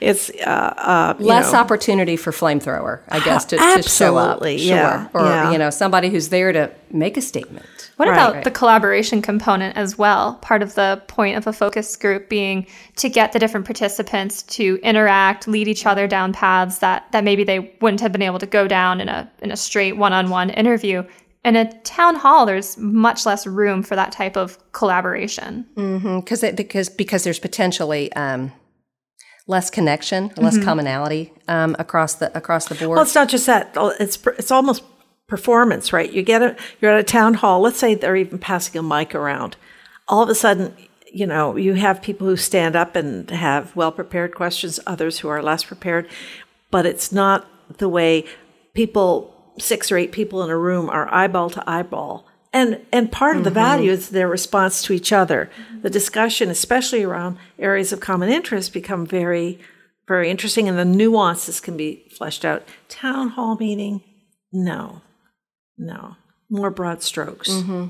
It's 0.00 0.30
uh, 0.30 0.74
uh, 0.76 1.14
less 1.18 1.52
know. 1.52 1.58
opportunity 1.58 2.16
for 2.16 2.32
flamethrower, 2.32 3.00
I 3.08 3.20
guess, 3.20 3.44
to, 3.46 3.56
to 3.56 3.82
show 3.82 4.16
up. 4.16 4.42
Sure. 4.42 4.48
Yeah. 4.50 5.08
Or 5.12 5.24
yeah. 5.24 5.52
you 5.52 5.58
know, 5.58 5.70
somebody 5.70 6.08
who's 6.08 6.28
there 6.28 6.52
to 6.52 6.70
make 6.92 7.16
a 7.16 7.22
statement. 7.22 7.90
What 7.96 8.08
right, 8.08 8.14
about 8.14 8.34
right. 8.34 8.44
the 8.44 8.50
collaboration 8.50 9.22
component 9.22 9.76
as 9.76 9.96
well? 9.96 10.34
Part 10.36 10.62
of 10.62 10.74
the 10.74 11.02
point 11.08 11.36
of 11.36 11.46
a 11.46 11.52
focus 11.52 11.96
group 11.96 12.28
being 12.28 12.66
to 12.96 13.08
get 13.08 13.32
the 13.32 13.38
different 13.38 13.66
participants 13.66 14.42
to 14.42 14.78
interact, 14.82 15.48
lead 15.48 15.68
each 15.68 15.86
other 15.86 16.06
down 16.06 16.32
paths 16.32 16.78
that, 16.78 17.10
that 17.12 17.24
maybe 17.24 17.44
they 17.44 17.74
wouldn't 17.80 18.00
have 18.00 18.12
been 18.12 18.22
able 18.22 18.38
to 18.38 18.46
go 18.46 18.68
down 18.68 19.00
in 19.00 19.08
a 19.08 19.30
in 19.40 19.50
a 19.50 19.56
straight 19.56 19.96
one-on-one 19.96 20.50
interview. 20.50 21.04
In 21.44 21.56
a 21.56 21.72
town 21.80 22.14
hall, 22.14 22.46
there's 22.46 22.78
much 22.78 23.26
less 23.26 23.46
room 23.46 23.82
for 23.82 23.96
that 23.96 24.12
type 24.12 24.36
of 24.36 24.58
collaboration. 24.72 25.66
Because 25.74 26.42
mm-hmm. 26.42 26.54
because 26.54 26.88
because 26.88 27.24
there's 27.24 27.40
potentially 27.40 28.12
um, 28.12 28.52
less 29.48 29.70
connection, 29.70 30.30
less 30.36 30.54
mm-hmm. 30.54 30.64
commonality 30.64 31.32
um, 31.48 31.74
across 31.78 32.14
the 32.14 32.36
across 32.36 32.68
the 32.68 32.76
board. 32.76 32.90
Well, 32.90 33.02
it's 33.02 33.14
not 33.14 33.28
just 33.28 33.46
that. 33.46 33.72
It's 33.98 34.18
it's 34.38 34.50
almost 34.50 34.84
performance, 35.32 35.94
right? 35.94 36.12
You 36.12 36.20
get 36.20 36.42
a, 36.42 36.54
you're 36.78 36.90
at 36.90 37.00
a 37.00 37.02
town 37.02 37.32
hall. 37.32 37.62
Let's 37.62 37.78
say 37.78 37.94
they're 37.94 38.16
even 38.16 38.38
passing 38.38 38.78
a 38.78 38.82
mic 38.82 39.14
around. 39.14 39.56
All 40.06 40.22
of 40.22 40.28
a 40.28 40.34
sudden, 40.34 40.76
you 41.10 41.26
know, 41.26 41.56
you 41.56 41.72
have 41.72 42.02
people 42.02 42.26
who 42.26 42.36
stand 42.36 42.76
up 42.76 42.94
and 42.94 43.30
have 43.30 43.74
well 43.74 43.90
prepared 43.90 44.34
questions, 44.34 44.78
others 44.86 45.20
who 45.20 45.28
are 45.28 45.42
less 45.42 45.64
prepared, 45.64 46.06
but 46.70 46.84
it's 46.84 47.12
not 47.12 47.46
the 47.78 47.88
way 47.88 48.26
people, 48.74 49.34
six 49.58 49.90
or 49.90 49.96
eight 49.96 50.12
people 50.12 50.44
in 50.44 50.50
a 50.50 50.58
room, 50.58 50.90
are 50.90 51.08
eyeball 51.10 51.48
to 51.48 51.64
eyeball. 51.66 52.26
And, 52.52 52.84
and 52.92 53.10
part 53.10 53.38
of 53.38 53.44
the 53.44 53.48
mm-hmm. 53.48 53.54
value 53.54 53.90
is 53.90 54.10
their 54.10 54.28
response 54.28 54.82
to 54.82 54.92
each 54.92 55.12
other. 55.14 55.48
The 55.80 55.88
discussion, 55.88 56.50
especially 56.50 57.04
around 57.04 57.38
areas 57.58 57.90
of 57.90 58.00
common 58.00 58.28
interest, 58.28 58.74
become 58.74 59.06
very, 59.06 59.58
very 60.06 60.28
interesting, 60.28 60.68
and 60.68 60.76
the 60.76 60.84
nuances 60.84 61.58
can 61.58 61.78
be 61.78 62.04
fleshed 62.14 62.44
out. 62.44 62.68
Town 62.90 63.30
hall 63.30 63.56
meeting, 63.56 64.02
no. 64.52 65.00
No, 65.82 66.16
more 66.48 66.70
broad 66.70 67.02
strokes. 67.02 67.50
Mm-hmm. 67.50 67.88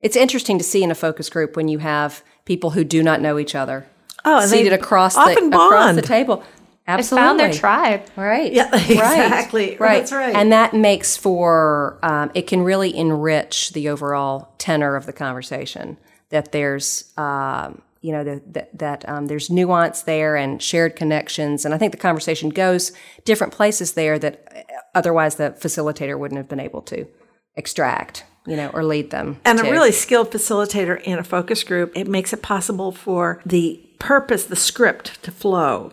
It's 0.00 0.16
interesting 0.16 0.58
to 0.58 0.64
see 0.64 0.82
in 0.82 0.90
a 0.90 0.94
focus 0.94 1.28
group 1.28 1.56
when 1.56 1.68
you 1.68 1.78
have 1.78 2.22
people 2.44 2.70
who 2.70 2.84
do 2.84 3.02
not 3.02 3.20
know 3.20 3.38
each 3.38 3.54
other 3.54 3.86
oh, 4.24 4.46
seated 4.46 4.72
across 4.72 5.14
the 5.14 5.50
across 5.52 5.94
the 5.94 6.02
table. 6.02 6.42
Absolutely, 6.86 7.22
they 7.22 7.28
found 7.28 7.40
their 7.40 7.52
tribe. 7.52 8.02
Right. 8.16 8.52
Yeah. 8.52 8.70
Exactly. 8.74 9.76
Right. 9.76 9.98
That's 10.00 10.12
right. 10.12 10.34
And 10.34 10.50
that 10.52 10.74
makes 10.74 11.16
for 11.16 11.98
um, 12.02 12.30
it 12.34 12.46
can 12.46 12.62
really 12.62 12.96
enrich 12.96 13.70
the 13.72 13.88
overall 13.88 14.54
tenor 14.58 14.96
of 14.96 15.06
the 15.06 15.12
conversation. 15.12 15.98
That 16.30 16.52
there's 16.52 17.12
um, 17.16 17.82
you 18.00 18.12
know 18.12 18.24
the, 18.24 18.42
the, 18.50 18.68
that 18.74 19.08
um, 19.08 19.26
there's 19.26 19.50
nuance 19.50 20.02
there 20.02 20.36
and 20.36 20.62
shared 20.62 20.96
connections, 20.96 21.64
and 21.64 21.74
I 21.74 21.78
think 21.78 21.92
the 21.92 21.98
conversation 21.98 22.48
goes 22.48 22.92
different 23.24 23.52
places 23.52 23.92
there 23.92 24.18
that 24.18 24.66
otherwise 24.94 25.36
the 25.36 25.50
facilitator 25.50 26.18
wouldn't 26.18 26.38
have 26.38 26.48
been 26.48 26.60
able 26.60 26.82
to 26.82 27.06
extract 27.56 28.24
you 28.46 28.56
know 28.56 28.70
or 28.72 28.82
lead 28.82 29.10
them 29.10 29.38
and 29.44 29.58
to. 29.58 29.68
a 29.68 29.70
really 29.70 29.92
skilled 29.92 30.30
facilitator 30.30 31.00
in 31.02 31.18
a 31.18 31.24
focus 31.24 31.62
group 31.64 31.92
it 31.94 32.08
makes 32.08 32.32
it 32.32 32.42
possible 32.42 32.92
for 32.92 33.42
the 33.44 33.80
purpose 33.98 34.44
the 34.44 34.56
script 34.56 35.22
to 35.22 35.30
flow 35.30 35.92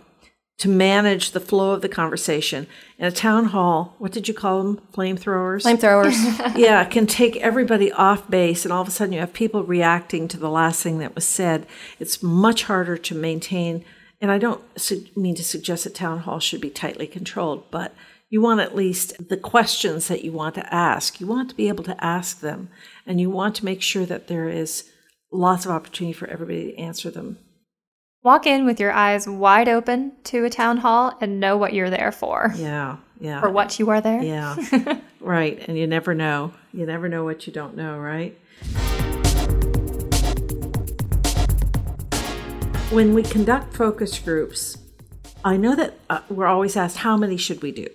to 0.58 0.70
manage 0.70 1.32
the 1.32 1.40
flow 1.40 1.74
of 1.74 1.84
the 1.84 1.90
conversation. 1.90 2.66
In 2.98 3.06
a 3.06 3.12
town 3.12 3.46
hall 3.46 3.94
what 4.00 4.12
did 4.12 4.28
you 4.28 4.34
call 4.34 4.64
them? 4.64 4.82
Flamethrowers? 4.92 5.64
Flamethrowers. 5.64 6.56
Yeah 6.58 6.84
can 6.86 7.06
take 7.06 7.36
everybody 7.38 7.92
off 7.92 8.28
base 8.30 8.66
and 8.66 8.74
all 8.74 8.82
of 8.82 8.88
a 8.88 8.92
sudden 8.92 9.14
you 9.14 9.20
have 9.20 9.34
people 9.34 9.64
reacting 9.64 10.28
to 10.30 10.38
the 10.38 10.50
last 10.50 10.82
thing 10.82 10.98
that 11.00 11.14
was 11.14 11.28
said. 11.28 11.68
It's 12.00 12.24
much 12.24 12.64
harder 12.64 12.98
to 12.98 13.16
maintain 13.16 13.86
and 14.22 14.32
i 14.32 14.38
don't 14.38 14.62
mean 15.16 15.36
to 15.36 15.44
suggest 15.44 15.84
that 15.84 15.96
town 15.96 16.20
hall 16.20 16.40
should 16.40 16.62
be 16.62 16.70
tightly 16.70 17.08
controlled 17.08 17.70
but 17.72 17.94
you 18.30 18.42
want 18.42 18.60
at 18.60 18.76
least 18.76 19.30
the 19.30 19.38
questions 19.38 20.10
that 20.10 20.24
you 20.24 20.34
want 20.34 20.56
to 20.56 20.74
ask. 20.74 21.22
You 21.22 21.28
want 21.28 21.50
to 21.50 21.56
be 21.56 21.70
able 21.70 21.84
to 21.86 22.04
ask 22.04 22.42
them, 22.42 22.70
and 23.06 23.22
you 23.22 23.30
want 23.30 23.56
to 23.56 23.66
make 23.66 23.82
sure 23.82 24.06
that 24.06 24.28
there 24.28 24.50
is 24.50 24.90
lots 25.32 25.66
of 25.66 25.72
opportunity 25.72 26.14
for 26.14 26.28
everybody 26.28 26.72
to 26.72 26.78
answer 26.78 27.10
them. 27.10 27.38
Walk 28.24 28.46
in 28.46 28.66
with 28.66 28.80
your 28.82 28.92
eyes 28.92 29.28
wide 29.28 29.70
open 29.70 30.12
to 30.26 30.44
a 30.44 30.50
town 30.50 30.78
hall 30.78 31.18
and 31.22 31.40
know 31.40 31.56
what 31.56 31.74
you're 31.74 31.90
there 31.90 32.12
for. 32.12 32.52
Yeah, 32.58 32.98
yeah. 33.22 33.40
For 33.40 33.50
what 33.50 33.80
you 33.80 33.90
are 33.92 34.02
there. 34.02 34.22
Yeah, 34.22 34.58
right. 35.22 35.64
And 35.68 35.78
you 35.78 35.88
never 35.88 36.14
know. 36.14 36.54
You 36.74 36.86
never 36.86 37.08
know 37.08 37.24
what 37.24 37.48
you 37.48 37.54
don't 37.54 37.78
know, 37.78 37.98
right? 37.98 38.38
When 42.92 43.14
we 43.14 43.24
conduct 43.24 43.74
focus 43.74 44.20
groups, 44.20 44.78
I 45.46 45.56
know 45.56 45.76
that 45.76 45.94
uh, 46.10 46.22
we're 46.30 46.48
always 46.48 46.76
asked, 46.76 46.98
how 46.98 47.16
many 47.16 47.38
should 47.38 47.62
we 47.62 47.72
do? 47.72 47.88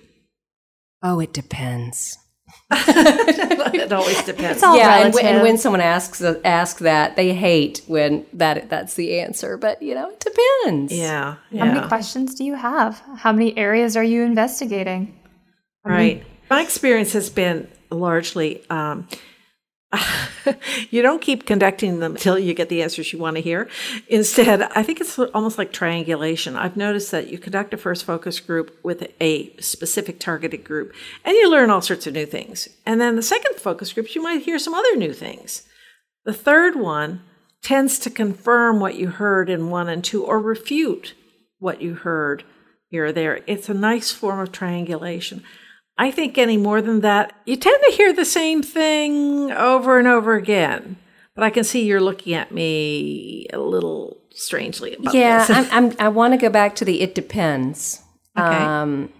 Oh, 1.02 1.20
it 1.20 1.32
depends. 1.32 2.18
it 2.72 3.92
always 3.92 4.22
depends. 4.24 4.62
yeah, 4.62 5.04
and, 5.04 5.14
and, 5.16 5.42
when 5.42 5.58
someone 5.58 5.80
asks 5.80 6.22
uh, 6.22 6.40
ask 6.44 6.78
that, 6.78 7.16
they 7.16 7.34
hate 7.34 7.82
when 7.86 8.24
that 8.32 8.70
that's 8.70 8.94
the 8.94 9.20
answer. 9.20 9.56
But 9.56 9.82
you 9.82 9.94
know, 9.94 10.08
it 10.10 10.20
depends. 10.20 10.92
Yeah. 10.92 11.36
yeah. 11.50 11.64
How 11.64 11.74
many 11.74 11.88
questions 11.88 12.34
do 12.34 12.44
you 12.44 12.54
have? 12.54 13.02
How 13.16 13.32
many 13.32 13.56
areas 13.58 13.96
are 13.96 14.04
you 14.04 14.22
investigating? 14.22 15.18
right. 15.84 16.24
My 16.50 16.62
experience 16.62 17.12
has 17.14 17.30
been 17.30 17.68
largely 17.90 18.62
um, 18.68 19.08
you 20.90 21.02
don't 21.02 21.20
keep 21.20 21.46
conducting 21.46 22.00
them 22.00 22.12
until 22.12 22.38
you 22.38 22.54
get 22.54 22.68
the 22.68 22.82
answers 22.82 23.12
you 23.12 23.18
want 23.18 23.36
to 23.36 23.42
hear. 23.42 23.68
Instead, 24.08 24.62
I 24.62 24.82
think 24.82 25.00
it's 25.00 25.18
almost 25.18 25.58
like 25.58 25.72
triangulation. 25.72 26.56
I've 26.56 26.76
noticed 26.76 27.10
that 27.10 27.28
you 27.28 27.38
conduct 27.38 27.74
a 27.74 27.76
first 27.76 28.04
focus 28.04 28.40
group 28.40 28.76
with 28.82 29.12
a 29.20 29.54
specific 29.58 30.18
targeted 30.18 30.64
group, 30.64 30.94
and 31.24 31.34
you 31.34 31.50
learn 31.50 31.70
all 31.70 31.82
sorts 31.82 32.06
of 32.06 32.14
new 32.14 32.26
things. 32.26 32.68
And 32.86 33.00
then 33.00 33.16
the 33.16 33.22
second 33.22 33.56
focus 33.56 33.92
group, 33.92 34.14
you 34.14 34.22
might 34.22 34.42
hear 34.42 34.58
some 34.58 34.74
other 34.74 34.96
new 34.96 35.12
things. 35.12 35.62
The 36.24 36.32
third 36.32 36.76
one 36.76 37.22
tends 37.62 37.98
to 38.00 38.10
confirm 38.10 38.80
what 38.80 38.96
you 38.96 39.08
heard 39.08 39.48
in 39.50 39.70
one 39.70 39.88
and 39.88 40.02
two 40.02 40.24
or 40.24 40.40
refute 40.40 41.14
what 41.58 41.80
you 41.80 41.94
heard 41.94 42.44
here 42.88 43.06
or 43.06 43.12
there. 43.12 43.40
It's 43.46 43.68
a 43.68 43.74
nice 43.74 44.10
form 44.10 44.40
of 44.40 44.52
triangulation. 44.52 45.42
I 46.02 46.10
think 46.10 46.36
any 46.36 46.56
more 46.56 46.82
than 46.82 46.98
that, 47.02 47.32
you 47.46 47.54
tend 47.54 47.80
to 47.88 47.96
hear 47.96 48.12
the 48.12 48.24
same 48.24 48.60
thing 48.60 49.52
over 49.52 50.00
and 50.00 50.08
over 50.08 50.34
again. 50.34 50.96
But 51.36 51.44
I 51.44 51.50
can 51.50 51.62
see 51.62 51.84
you're 51.84 52.00
looking 52.00 52.34
at 52.34 52.50
me 52.50 53.46
a 53.52 53.60
little 53.60 54.20
strangely 54.32 54.96
about 54.96 55.14
yeah, 55.14 55.46
this. 55.46 55.56
I'm, 55.56 55.90
I'm, 55.90 55.96
i 56.00 56.08
want 56.08 56.34
to 56.34 56.38
go 56.38 56.50
back 56.50 56.74
to 56.76 56.84
the 56.84 57.02
it 57.02 57.14
depends. 57.14 58.02
Okay. 58.36 58.44
Um, 58.44 59.10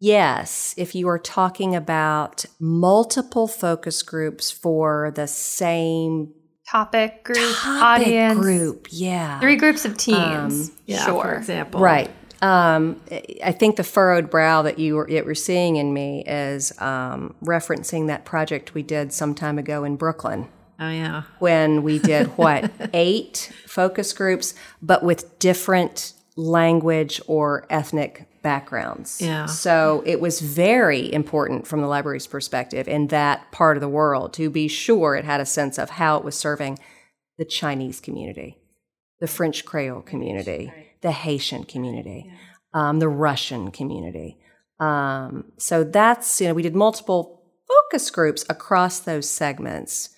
yes, 0.00 0.74
if 0.78 0.94
you 0.94 1.10
are 1.10 1.18
talking 1.18 1.76
about 1.76 2.46
multiple 2.58 3.46
focus 3.46 4.02
groups 4.02 4.50
for 4.50 5.12
the 5.14 5.26
same 5.26 6.32
topic 6.70 7.22
group, 7.22 7.54
topic 7.54 8.06
audience 8.06 8.40
group, 8.40 8.88
yeah, 8.90 9.38
three 9.40 9.56
groups 9.56 9.84
of 9.84 9.98
teams, 9.98 10.70
um, 10.70 10.76
yeah, 10.86 11.04
sure, 11.04 11.22
for 11.22 11.34
example, 11.34 11.80
right 11.80 12.10
Um, 12.42 13.00
I 13.42 13.52
think 13.52 13.76
the 13.76 13.84
furrowed 13.84 14.30
brow 14.30 14.62
that 14.62 14.78
you 14.78 14.96
were, 14.96 15.08
that 15.10 15.24
were 15.24 15.34
seeing 15.34 15.76
in 15.76 15.94
me 15.94 16.22
is 16.26 16.78
um, 16.80 17.34
referencing 17.42 18.08
that 18.08 18.24
project 18.24 18.74
we 18.74 18.82
did 18.82 19.12
some 19.12 19.34
time 19.34 19.58
ago 19.58 19.84
in 19.84 19.96
Brooklyn. 19.96 20.48
Oh, 20.78 20.90
yeah. 20.90 21.22
When 21.38 21.82
we 21.82 21.98
did 22.12 22.26
what, 22.36 22.70
eight 22.92 23.52
focus 23.66 24.12
groups, 24.12 24.54
but 24.82 25.02
with 25.02 25.38
different 25.38 26.12
language 26.36 27.20
or 27.26 27.66
ethnic 27.70 28.28
backgrounds. 28.42 29.20
Yeah. 29.20 29.46
So 29.46 30.02
it 30.06 30.20
was 30.20 30.40
very 30.40 31.12
important 31.12 31.66
from 31.66 31.80
the 31.80 31.88
library's 31.88 32.26
perspective 32.26 32.86
in 32.86 33.08
that 33.08 33.50
part 33.50 33.76
of 33.76 33.80
the 33.80 33.88
world 33.88 34.34
to 34.34 34.50
be 34.50 34.68
sure 34.68 35.16
it 35.16 35.24
had 35.24 35.40
a 35.40 35.46
sense 35.46 35.78
of 35.78 35.90
how 35.90 36.18
it 36.18 36.24
was 36.24 36.36
serving 36.36 36.78
the 37.38 37.44
Chinese 37.44 38.00
community, 38.00 38.56
the 39.18 39.26
French 39.26 39.64
Creole 39.64 40.02
community, 40.02 40.72
the 41.06 41.12
Haitian 41.12 41.62
community, 41.62 42.28
um, 42.74 42.98
the 42.98 43.08
Russian 43.08 43.70
community. 43.70 44.38
Um, 44.80 45.52
so 45.56 45.84
that's, 45.84 46.40
you 46.40 46.48
know, 46.48 46.54
we 46.54 46.62
did 46.62 46.74
multiple 46.74 47.44
focus 47.68 48.10
groups 48.10 48.44
across 48.48 48.98
those 48.98 49.30
segments 49.30 50.10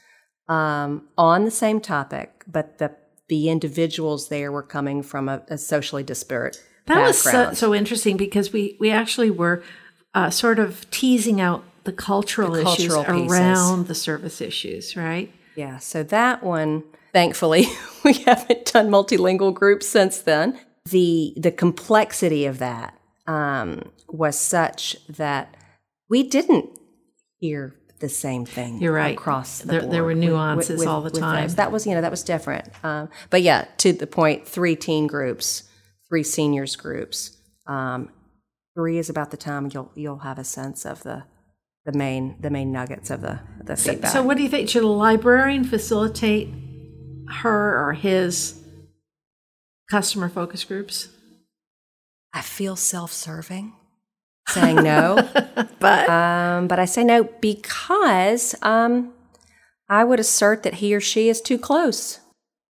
um, 0.49 1.09
on 1.18 1.45
the 1.45 1.50
same 1.50 1.78
topic, 1.80 2.42
but 2.47 2.78
the 2.78 2.97
the 3.28 3.50
individuals 3.50 4.30
there 4.30 4.50
were 4.50 4.62
coming 4.62 5.02
from 5.02 5.28
a, 5.28 5.42
a 5.49 5.59
socially 5.59 6.02
disparate 6.02 6.57
that 6.87 6.95
background. 6.95 7.50
was 7.50 7.59
so, 7.59 7.66
so, 7.66 7.75
interesting 7.75 8.16
because 8.16 8.50
we 8.54 8.78
we 8.80 8.90
actually 8.90 9.30
were 9.30 9.62
uh, 10.14 10.30
sort 10.30 10.59
of 10.59 10.90
teasing 10.90 11.38
out 11.38 11.62
the 11.85 11.92
cultural, 11.92 12.52
The 12.52 12.62
issues 12.62 12.97
pieces. 12.97 13.30
around 13.30 13.88
the 13.88 13.95
service 13.95 14.40
issues, 14.40 14.97
right? 14.97 15.30
Yeah, 15.54 15.76
so 15.76 16.02
that 16.04 16.42
one, 16.42 16.85
thankfully, 17.12 17.66
we 18.04 18.14
haven't 18.14 18.73
done 18.73 18.88
multilingual 18.88 19.52
groups 19.52 19.87
since 19.87 20.16
then. 20.23 20.59
The 20.90 21.35
the 21.37 21.50
complexity 21.50 22.47
of 22.47 22.59
that 22.59 22.95
um, 23.26 23.83
was 24.09 24.38
such 24.38 24.97
that 25.09 25.57
we 26.09 26.23
didn't 26.23 26.71
hear 27.38 27.75
the 28.00 28.09
same 28.09 28.45
thing. 28.45 28.80
You're 28.80 28.92
right. 28.92 29.16
Across 29.16 29.61
the 29.61 29.66
There- 29.66 29.80
board 29.80 29.92
there 29.92 30.02
were 30.02 30.09
with- 30.09 30.18
nuances 30.18 30.87
all 30.87 31.02
the 31.02 31.11
time. 31.11 31.49
That 31.50 31.73
was 31.73 31.87
you 31.87 31.95
know 31.95 32.00
that 32.00 32.11
was 32.11 32.23
different. 32.23 32.68
Um, 32.85 33.09
but 33.30 33.42
yeah, 33.42 33.66
to 33.78 33.92
the 33.92 34.07
point, 34.07 34.47
three 34.47 34.76
teen 34.76 35.07
groups, 35.07 35.64
three 36.09 36.23
seniors 36.23 36.76
groups. 36.76 37.37
Um, 37.66 38.11
three 38.75 38.99
is 38.99 39.11
about 39.11 39.30
the 39.30 39.37
time 39.37 39.68
you'll 39.73 39.90
you'll 39.95 40.21
have 40.21 40.38
a 40.38 40.45
sense 40.45 40.87
of 40.87 41.02
the 41.02 41.25
the 41.85 41.92
main 41.92 42.37
the 42.40 42.50
main 42.50 42.71
nuggets 42.71 43.11
of 43.11 43.21
the 43.21 43.40
the 43.64 43.76
feedback. 43.76 44.12
So, 44.12 44.23
what 44.23 44.37
do 44.37 44.42
you 44.42 44.49
think? 44.49 44.68
Should 44.68 44.85
a 44.85 44.87
librarian 44.87 45.64
facilitate 45.64 46.49
her 47.42 47.88
or 47.88 47.92
his 47.95 48.54
customer 49.90 50.28
focus 50.28 50.64
groups? 50.64 51.09
I 52.33 52.42
feel 52.42 52.76
self 52.76 53.12
serving 53.12 53.73
saying 54.49 54.76
no. 54.76 55.28
But 55.80 56.09
um, 56.09 56.66
but 56.66 56.80
I 56.80 56.87
say 56.87 57.04
no 57.04 57.23
because 57.40 58.57
um, 58.62 59.12
I 59.88 60.02
would 60.02 60.18
assert 60.18 60.64
that 60.64 60.75
he 60.75 60.92
or 60.92 61.00
she 61.00 61.28
is 61.28 61.40
too 61.40 61.57
close. 61.57 62.18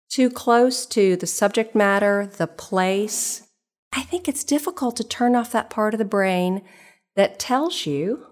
Too 0.09 0.29
close 0.29 0.85
to 0.87 1.15
the 1.15 1.27
subject 1.27 1.73
matter, 1.73 2.29
the 2.37 2.47
place. 2.47 3.47
I 3.93 4.01
think 4.01 4.27
it's 4.27 4.43
difficult 4.43 4.97
to 4.97 5.05
turn 5.05 5.37
off 5.37 5.53
that 5.53 5.69
part 5.69 5.93
of 5.93 5.99
the 5.99 6.05
brain 6.05 6.63
that 7.15 7.39
tells 7.39 7.85
you, 7.85 8.27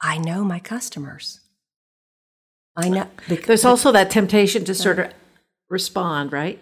I 0.00 0.18
know 0.18 0.42
my 0.42 0.58
customers. 0.58 1.40
I 2.76 2.88
know. 2.88 3.06
bec- 3.28 3.44
there's 3.44 3.64
also 3.64 3.92
that 3.92 4.10
temptation 4.10 4.64
to 4.64 4.74
sort 4.74 4.98
of 4.98 5.12
respond, 5.70 6.32
right? 6.32 6.60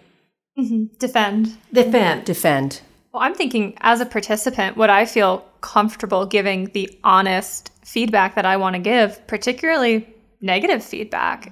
Mhm. 0.57 0.97
Defend. 0.99 1.57
Defend. 1.71 2.25
defend. 2.25 2.81
Well, 3.13 3.23
I'm 3.23 3.35
thinking 3.35 3.73
as 3.81 3.99
a 3.99 4.05
participant, 4.05 4.77
would 4.77 4.89
I 4.89 5.05
feel 5.05 5.45
comfortable 5.61 6.25
giving 6.25 6.65
the 6.73 6.97
honest 7.03 7.71
feedback 7.83 8.35
that 8.35 8.45
I 8.45 8.57
want 8.57 8.75
to 8.75 8.81
give, 8.81 9.25
particularly 9.27 10.07
negative 10.39 10.83
feedback, 10.83 11.51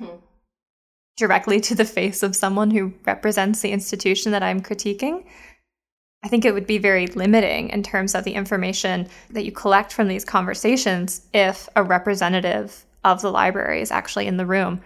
directly 1.18 1.60
to 1.60 1.76
the 1.76 1.86
face 1.86 2.24
of 2.24 2.36
someone 2.36 2.72
who 2.72 2.94
represents 3.06 3.62
the 3.62 3.72
institution 3.72 4.32
that 4.32 4.44
I'm 4.44 4.62
critiquing? 4.62 5.26
I 6.24 6.28
think 6.28 6.44
it 6.44 6.54
would 6.54 6.68
be 6.68 6.78
very 6.78 7.08
limiting 7.08 7.70
in 7.70 7.84
terms 7.84 8.14
of 8.14 8.26
the 8.26 8.34
information 8.34 9.08
that 9.30 9.46
you 9.46 9.52
collect 9.52 9.94
from 9.94 10.08
these 10.08 10.26
conversations 10.26 11.22
if 11.34 11.70
a 11.76 11.84
representative 11.84 12.86
of 13.04 13.22
the 13.22 13.32
library 13.32 13.82
is 13.82 13.92
actually 13.92 14.28
in 14.28 14.38
the 14.38 14.46
room. 14.46 14.82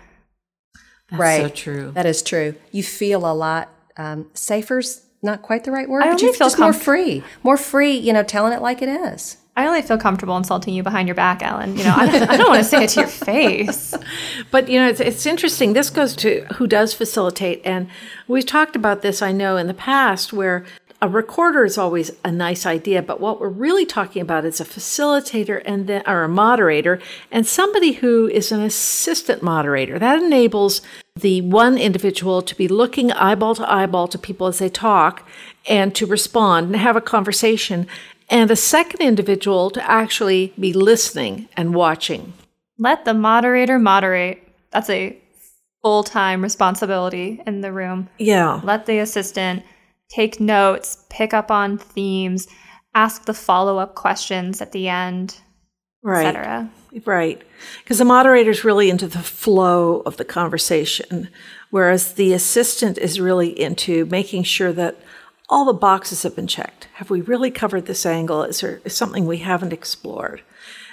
That's 1.10 1.20
right. 1.20 1.42
so 1.42 1.50
true. 1.50 1.92
That 1.92 2.06
is 2.06 2.22
true. 2.22 2.56
You 2.72 2.84
feel 2.84 3.26
a 3.30 3.34
lot 3.34 3.70
um, 3.98 4.30
safer's 4.34 5.04
not 5.22 5.42
quite 5.42 5.64
the 5.64 5.72
right 5.72 5.88
word, 5.88 6.04
I 6.04 6.12
but 6.12 6.22
you 6.22 6.28
only 6.28 6.38
feel 6.38 6.48
feel 6.48 6.48
just 6.48 6.60
more 6.60 6.74
free, 6.74 7.24
more 7.44 7.58
free. 7.58 7.98
You 7.98 8.14
know, 8.14 8.24
telling 8.24 8.54
it 8.54 8.62
like 8.62 8.82
it 8.82 8.90
is. 8.90 9.38
I 9.56 9.68
only 9.68 9.84
feel 9.84 10.00
comfortable 10.00 10.36
insulting 10.36 10.74
you 10.74 10.82
behind 10.82 11.08
your 11.08 11.14
back, 11.14 11.44
Ellen. 11.44 11.78
You 11.78 11.84
know, 11.84 11.94
I 11.96 12.08
don't, 12.08 12.30
I 12.30 12.38
don't 12.38 12.50
want 12.50 12.64
to 12.64 12.64
say 12.64 12.86
it 12.86 12.90
to 12.92 13.02
your 13.02 13.10
face. 13.10 13.94
But 14.50 14.68
you 14.68 14.80
know, 14.80 14.90
it's, 14.90 15.00
it's 15.00 15.26
interesting. 15.28 15.74
This 15.74 15.92
goes 15.92 16.16
to 16.18 16.46
who 16.56 16.66
does 16.66 16.94
facilitate, 16.94 17.62
and 17.64 17.88
we've 18.28 18.46
talked 18.46 18.76
about 18.76 19.04
this. 19.04 19.22
I 19.22 19.32
know 19.32 19.58
in 19.58 19.68
the 19.68 19.74
past 19.76 20.34
where 20.34 20.66
a 21.04 21.10
recorder 21.10 21.66
is 21.66 21.78
always 21.78 22.12
a 22.24 22.32
nice 22.32 22.66
idea, 22.66 23.02
but 23.02 23.20
what 23.20 23.40
we're 23.40 23.50
really 23.50 23.86
talking 23.86 24.22
about 24.22 24.46
is 24.46 24.62
a 24.62 24.66
facilitator 24.66 25.62
and 25.66 25.86
then 25.86 26.02
or 26.08 26.24
a 26.24 26.30
moderator 26.30 27.00
and 27.30 27.46
somebody 27.46 27.92
who 27.92 28.28
is 28.30 28.54
an 28.54 28.62
assistant 28.62 29.44
moderator. 29.44 30.00
That 30.00 30.24
enables 30.24 30.82
the 31.16 31.42
one 31.42 31.78
individual 31.78 32.42
to 32.42 32.56
be 32.56 32.68
looking 32.68 33.12
eyeball 33.12 33.56
to 33.56 33.72
eyeball 33.72 34.08
to 34.08 34.18
people 34.18 34.48
as 34.48 34.60
they 34.60 34.70
talk 34.70 35.28
and 35.70 35.94
to 35.96 36.06
respond 36.06 36.68
and 36.68 36.76
have 36.78 36.96
a 36.96 37.02
conversation, 37.02 37.88
and 38.30 38.50
a 38.50 38.56
second 38.56 39.02
individual 39.02 39.70
to 39.70 39.90
actually 39.90 40.54
be 40.60 40.74
listening 40.74 41.48
and 41.56 41.76
watching. 41.76 42.34
Let 42.80 43.06
the 43.06 43.14
moderator 43.14 43.78
moderate. 43.78 44.42
That's 44.72 44.90
a 44.90 45.16
full 45.84 46.04
time 46.04 46.42
responsibility 46.42 47.42
in 47.46 47.62
the 47.62 47.72
room. 47.72 48.10
Yeah. 48.18 48.60
Let 48.64 48.86
the 48.88 49.00
assistant 49.00 49.64
take 50.10 50.40
notes, 50.40 51.06
pick 51.10 51.34
up 51.34 51.52
on 51.52 51.78
themes, 51.78 52.48
ask 52.96 53.26
the 53.26 53.34
follow 53.34 53.78
up 53.78 53.94
questions 53.96 54.62
at 54.62 54.72
the 54.72 54.88
end, 54.90 55.38
Right. 56.02 56.26
etc. 56.26 56.70
Right. 57.06 57.42
Because 57.84 57.98
the 57.98 58.06
moderator 58.06 58.52
is 58.52 58.64
really 58.64 58.90
into 58.90 59.08
the 59.08 59.20
flow 59.20 60.02
of 60.02 60.18
the 60.18 60.26
conversation, 60.26 61.30
whereas 61.70 62.14
the 62.14 62.34
assistant 62.34 62.98
is 62.98 63.20
really 63.20 63.60
into 63.60 64.06
making 64.06 64.44
sure 64.44 64.72
that 64.74 64.98
all 65.50 65.66
the 65.66 65.74
boxes 65.74 66.24
have 66.24 66.36
been 66.36 66.48
checked. 66.48 66.88
Have 66.94 67.10
we 67.10 67.22
really 67.22 67.52
covered 67.52 67.86
this 67.86 68.06
angle? 68.06 68.44
Is 68.44 68.62
there 68.62 68.82
is 68.86 68.96
something 68.96 69.26
we 69.26 69.40
haven't 69.40 69.74
explored? 69.74 70.42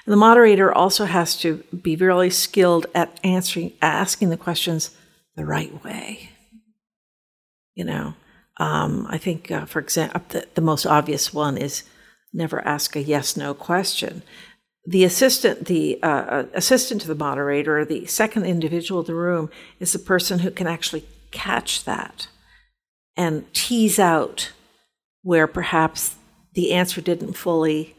And 0.07 0.13
the 0.13 0.17
moderator 0.17 0.73
also 0.73 1.05
has 1.05 1.37
to 1.39 1.63
be 1.83 1.97
really 1.97 2.31
skilled 2.31 2.87
at 2.95 3.21
answering, 3.23 3.73
asking 3.83 4.31
the 4.31 4.37
questions 4.37 4.91
the 5.37 5.45
right 5.45 5.85
way. 5.85 6.31
You 7.75 7.85
know, 7.85 8.15
um, 8.57 9.07
I 9.09 9.19
think, 9.19 9.51
uh, 9.51 9.67
for 9.67 9.79
example, 9.79 10.23
the, 10.29 10.47
the 10.55 10.61
most 10.61 10.87
obvious 10.87 11.33
one 11.33 11.57
is 11.57 11.85
never 12.33 12.67
ask 12.67 12.97
a 12.97 13.03
yes 13.03 13.37
no 13.37 13.55
question 13.55 14.23
the 14.87 15.05
assistant 15.05 15.67
the 15.67 16.03
uh, 16.03 16.45
assistant 16.55 17.01
to 17.03 17.09
the 17.09 17.15
moderator 17.15 17.85
the 17.85 18.07
second 18.07 18.45
individual 18.45 19.01
in 19.01 19.07
the 19.07 19.15
room 19.15 19.51
is 19.79 19.93
the 19.93 19.99
person 19.99 20.41
who 20.41 20.51
can 20.51 20.67
actually 20.67 21.05
catch 21.31 21.85
that 21.85 22.29
and 23.17 23.53
tease 23.53 23.99
out 23.99 24.53
where 25.23 25.47
perhaps 25.47 26.17
the 26.55 26.73
answer 26.73 27.01
didn't 27.01 27.35
fully 27.35 27.95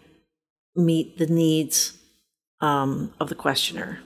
meet 0.75 1.17
the 1.17 1.27
needs 1.27 1.97
um, 2.61 3.13
of 3.19 3.29
the 3.29 3.35
questioner 3.35 3.99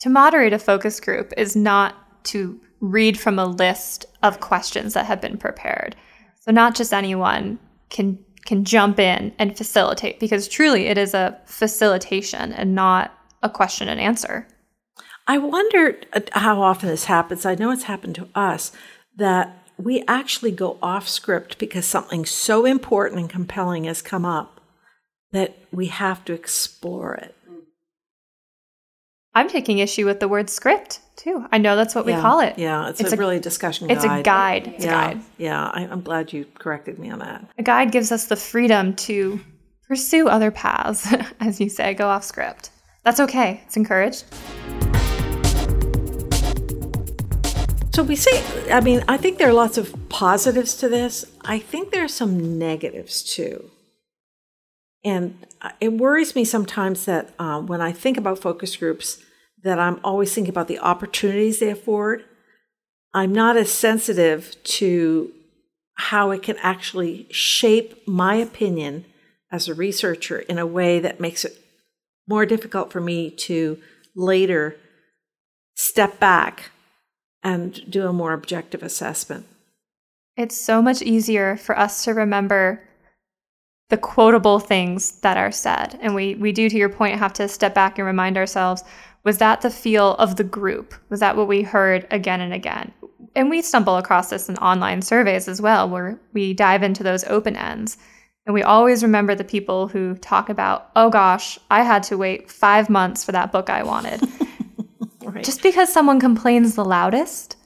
To 0.00 0.10
moderate 0.10 0.52
a 0.52 0.58
focus 0.58 1.00
group 1.00 1.32
is 1.36 1.54
not 1.54 2.24
to 2.24 2.60
read 2.80 3.18
from 3.18 3.38
a 3.38 3.46
list 3.46 4.06
of 4.22 4.40
questions 4.40 4.94
that 4.94 5.06
have 5.06 5.20
been 5.20 5.38
prepared. 5.38 5.96
So 6.40 6.52
not 6.52 6.74
just 6.74 6.92
anyone 6.92 7.58
can 7.88 8.23
can 8.44 8.64
jump 8.64 8.98
in 8.98 9.32
and 9.38 9.56
facilitate 9.56 10.20
because 10.20 10.48
truly 10.48 10.86
it 10.86 10.98
is 10.98 11.14
a 11.14 11.38
facilitation 11.46 12.52
and 12.52 12.74
not 12.74 13.12
a 13.42 13.48
question 13.48 13.88
and 13.88 14.00
answer. 14.00 14.46
I 15.26 15.38
wonder 15.38 15.98
uh, 16.12 16.20
how 16.32 16.60
often 16.60 16.88
this 16.88 17.04
happens. 17.04 17.46
I 17.46 17.54
know 17.54 17.70
it's 17.70 17.84
happened 17.84 18.14
to 18.16 18.28
us 18.34 18.72
that 19.16 19.66
we 19.78 20.04
actually 20.06 20.52
go 20.52 20.78
off 20.82 21.08
script 21.08 21.58
because 21.58 21.86
something 21.86 22.24
so 22.26 22.64
important 22.64 23.20
and 23.20 23.30
compelling 23.30 23.84
has 23.84 24.02
come 24.02 24.24
up 24.24 24.60
that 25.32 25.56
we 25.72 25.86
have 25.86 26.24
to 26.26 26.32
explore 26.32 27.14
it. 27.14 27.34
I'm 29.34 29.48
taking 29.48 29.78
issue 29.78 30.06
with 30.06 30.20
the 30.20 30.28
word 30.28 30.48
script 30.48 31.00
too. 31.16 31.44
I 31.52 31.58
know 31.58 31.76
that's 31.76 31.94
what 31.94 32.04
we 32.06 32.12
call 32.12 32.40
it. 32.40 32.58
Yeah, 32.58 32.88
it's, 32.88 33.00
It's 33.00 33.12
a, 33.12 33.16
a- 33.16 33.18
really 33.18 33.40
discussion 33.40 33.90
It's 33.90 34.04
guide. 34.04 34.20
a 34.20 34.22
guide. 34.22 34.66
It's 34.68 34.84
yeah, 34.84 34.90
a 35.10 35.14
guide. 35.14 35.24
yeah. 35.38 35.64
I, 35.72 35.82
I'm 35.82 36.00
glad 36.02 36.32
you 36.32 36.46
corrected 36.58 36.98
me 36.98 37.10
on 37.10 37.18
that. 37.20 37.44
A 37.58 37.62
guide 37.62 37.92
gives 37.92 38.10
us 38.12 38.26
the 38.26 38.36
freedom 38.36 38.94
to 38.96 39.40
pursue 39.88 40.28
other 40.28 40.50
paths, 40.50 41.12
as 41.40 41.60
you 41.60 41.68
say, 41.68 41.94
go 41.94 42.08
off 42.08 42.24
script. 42.24 42.70
That's 43.04 43.20
okay. 43.20 43.62
It's 43.66 43.76
encouraged. 43.76 44.24
So 47.94 48.02
we 48.02 48.16
see, 48.16 48.42
I 48.72 48.80
mean, 48.80 49.04
I 49.06 49.16
think 49.16 49.38
there 49.38 49.48
are 49.48 49.52
lots 49.52 49.78
of 49.78 49.94
positives 50.08 50.74
to 50.78 50.88
this. 50.88 51.24
I 51.42 51.60
think 51.60 51.92
there 51.92 52.02
are 52.04 52.08
some 52.08 52.58
negatives 52.58 53.22
too. 53.22 53.70
And 55.04 55.46
it 55.80 55.92
worries 55.92 56.34
me 56.34 56.44
sometimes 56.44 57.04
that 57.04 57.32
uh, 57.38 57.60
when 57.60 57.80
I 57.80 57.92
think 57.92 58.16
about 58.16 58.40
focus 58.40 58.74
groups, 58.76 59.22
that 59.64 59.78
I'm 59.80 59.98
always 60.04 60.32
thinking 60.32 60.50
about 60.50 60.68
the 60.68 60.78
opportunities 60.78 61.58
they 61.58 61.70
afford. 61.70 62.24
I'm 63.12 63.32
not 63.32 63.56
as 63.56 63.72
sensitive 63.72 64.56
to 64.64 65.32
how 65.96 66.30
it 66.30 66.42
can 66.42 66.56
actually 66.58 67.26
shape 67.30 68.06
my 68.06 68.34
opinion 68.34 69.06
as 69.50 69.68
a 69.68 69.74
researcher 69.74 70.40
in 70.40 70.58
a 70.58 70.66
way 70.66 71.00
that 71.00 71.20
makes 71.20 71.44
it 71.44 71.58
more 72.28 72.44
difficult 72.44 72.92
for 72.92 73.00
me 73.00 73.30
to 73.30 73.78
later 74.14 74.76
step 75.74 76.18
back 76.18 76.70
and 77.42 77.88
do 77.90 78.06
a 78.06 78.12
more 78.12 78.32
objective 78.32 78.82
assessment. 78.82 79.46
It's 80.36 80.56
so 80.56 80.82
much 80.82 81.02
easier 81.02 81.56
for 81.56 81.78
us 81.78 82.04
to 82.04 82.12
remember 82.12 82.82
the 83.90 83.96
quotable 83.96 84.58
things 84.58 85.20
that 85.20 85.36
are 85.36 85.52
said. 85.52 85.98
And 86.00 86.14
we, 86.14 86.34
we 86.34 86.52
do, 86.52 86.68
to 86.68 86.76
your 86.76 86.88
point, 86.88 87.18
have 87.18 87.34
to 87.34 87.46
step 87.48 87.74
back 87.74 87.98
and 87.98 88.06
remind 88.06 88.36
ourselves 88.36 88.82
was 89.24 89.38
that 89.38 89.62
the 89.62 89.70
feel 89.70 90.14
of 90.14 90.36
the 90.36 90.44
group? 90.44 90.94
Was 91.08 91.20
that 91.20 91.36
what 91.36 91.48
we 91.48 91.62
heard 91.62 92.06
again 92.10 92.40
and 92.40 92.52
again? 92.52 92.92
And 93.34 93.50
we 93.50 93.62
stumble 93.62 93.96
across 93.96 94.30
this 94.30 94.48
in 94.48 94.56
online 94.58 95.02
surveys 95.02 95.48
as 95.48 95.60
well, 95.60 95.88
where 95.88 96.18
we 96.32 96.52
dive 96.52 96.82
into 96.82 97.02
those 97.02 97.24
open 97.24 97.56
ends. 97.56 97.96
And 98.46 98.54
we 98.54 98.62
always 98.62 99.02
remember 99.02 99.34
the 99.34 99.42
people 99.42 99.88
who 99.88 100.14
talk 100.16 100.50
about, 100.50 100.90
oh 100.94 101.08
gosh, 101.08 101.58
I 101.70 101.82
had 101.82 102.02
to 102.04 102.18
wait 102.18 102.50
five 102.50 102.90
months 102.90 103.24
for 103.24 103.32
that 103.32 103.50
book 103.50 103.70
I 103.70 103.82
wanted. 103.82 104.20
right. 105.24 105.42
Just 105.42 105.62
because 105.62 105.90
someone 105.92 106.20
complains 106.20 106.74
the 106.74 106.84
loudest 106.84 107.56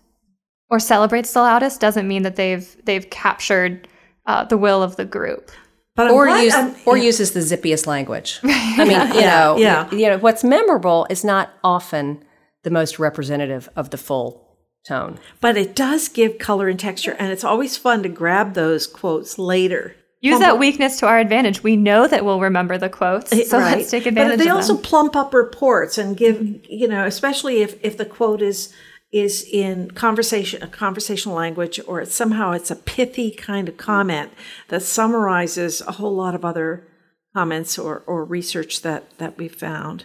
or 0.70 0.78
celebrates 0.78 1.32
the 1.32 1.40
loudest 1.40 1.80
doesn't 1.80 2.06
mean 2.06 2.22
that 2.22 2.36
they've 2.36 2.76
they've 2.84 3.10
captured 3.10 3.88
uh, 4.26 4.44
the 4.44 4.58
will 4.58 4.82
of 4.82 4.96
the 4.96 5.04
group. 5.04 5.50
But 5.98 6.12
or 6.12 6.28
use, 6.28 6.54
or 6.86 6.96
yeah. 6.96 7.02
uses 7.02 7.32
the 7.32 7.40
zippiest 7.40 7.88
language. 7.88 8.38
I 8.44 8.84
mean, 8.84 9.14
you 9.16 9.22
know, 9.22 9.56
yeah. 9.58 9.90
you 9.90 10.06
know, 10.06 10.18
what's 10.18 10.44
memorable 10.44 11.08
is 11.10 11.24
not 11.24 11.50
often 11.64 12.22
the 12.62 12.70
most 12.70 13.00
representative 13.00 13.68
of 13.74 13.90
the 13.90 13.96
full 13.96 14.46
tone. 14.86 15.18
But 15.40 15.56
it 15.56 15.74
does 15.74 16.06
give 16.08 16.38
color 16.38 16.68
and 16.68 16.78
texture, 16.78 17.16
and 17.18 17.32
it's 17.32 17.42
always 17.42 17.76
fun 17.76 18.04
to 18.04 18.08
grab 18.08 18.54
those 18.54 18.86
quotes 18.86 19.40
later. 19.40 19.96
Use 20.20 20.38
that 20.38 20.60
weakness 20.60 21.00
to 21.00 21.08
our 21.08 21.18
advantage. 21.18 21.64
We 21.64 21.74
know 21.74 22.06
that 22.06 22.24
we'll 22.24 22.40
remember 22.40 22.78
the 22.78 22.88
quotes, 22.88 23.32
eh, 23.32 23.42
so 23.42 23.58
right. 23.58 23.78
let's 23.78 23.90
take 23.90 24.06
advantage. 24.06 24.34
Of 24.34 24.34
it. 24.34 24.38
But 24.38 24.44
they 24.44 24.50
also 24.50 24.74
them. 24.74 24.82
plump 24.84 25.16
up 25.16 25.34
reports 25.34 25.98
and 25.98 26.16
give, 26.16 26.40
you 26.70 26.86
know, 26.86 27.06
especially 27.06 27.62
if 27.62 27.76
if 27.84 27.96
the 27.96 28.06
quote 28.06 28.40
is 28.40 28.72
is 29.10 29.42
in 29.50 29.90
conversation 29.92 30.62
a 30.62 30.68
conversational 30.68 31.34
language 31.34 31.80
or 31.86 32.00
it's 32.00 32.14
somehow 32.14 32.52
it's 32.52 32.70
a 32.70 32.76
pithy 32.76 33.30
kind 33.30 33.68
of 33.68 33.76
comment 33.76 34.30
that 34.68 34.82
summarizes 34.82 35.80
a 35.82 35.92
whole 35.92 36.14
lot 36.14 36.34
of 36.34 36.44
other 36.44 36.86
comments 37.34 37.78
or, 37.78 38.02
or 38.06 38.24
research 38.24 38.82
that 38.82 39.16
that 39.18 39.38
we 39.38 39.48
found. 39.48 40.04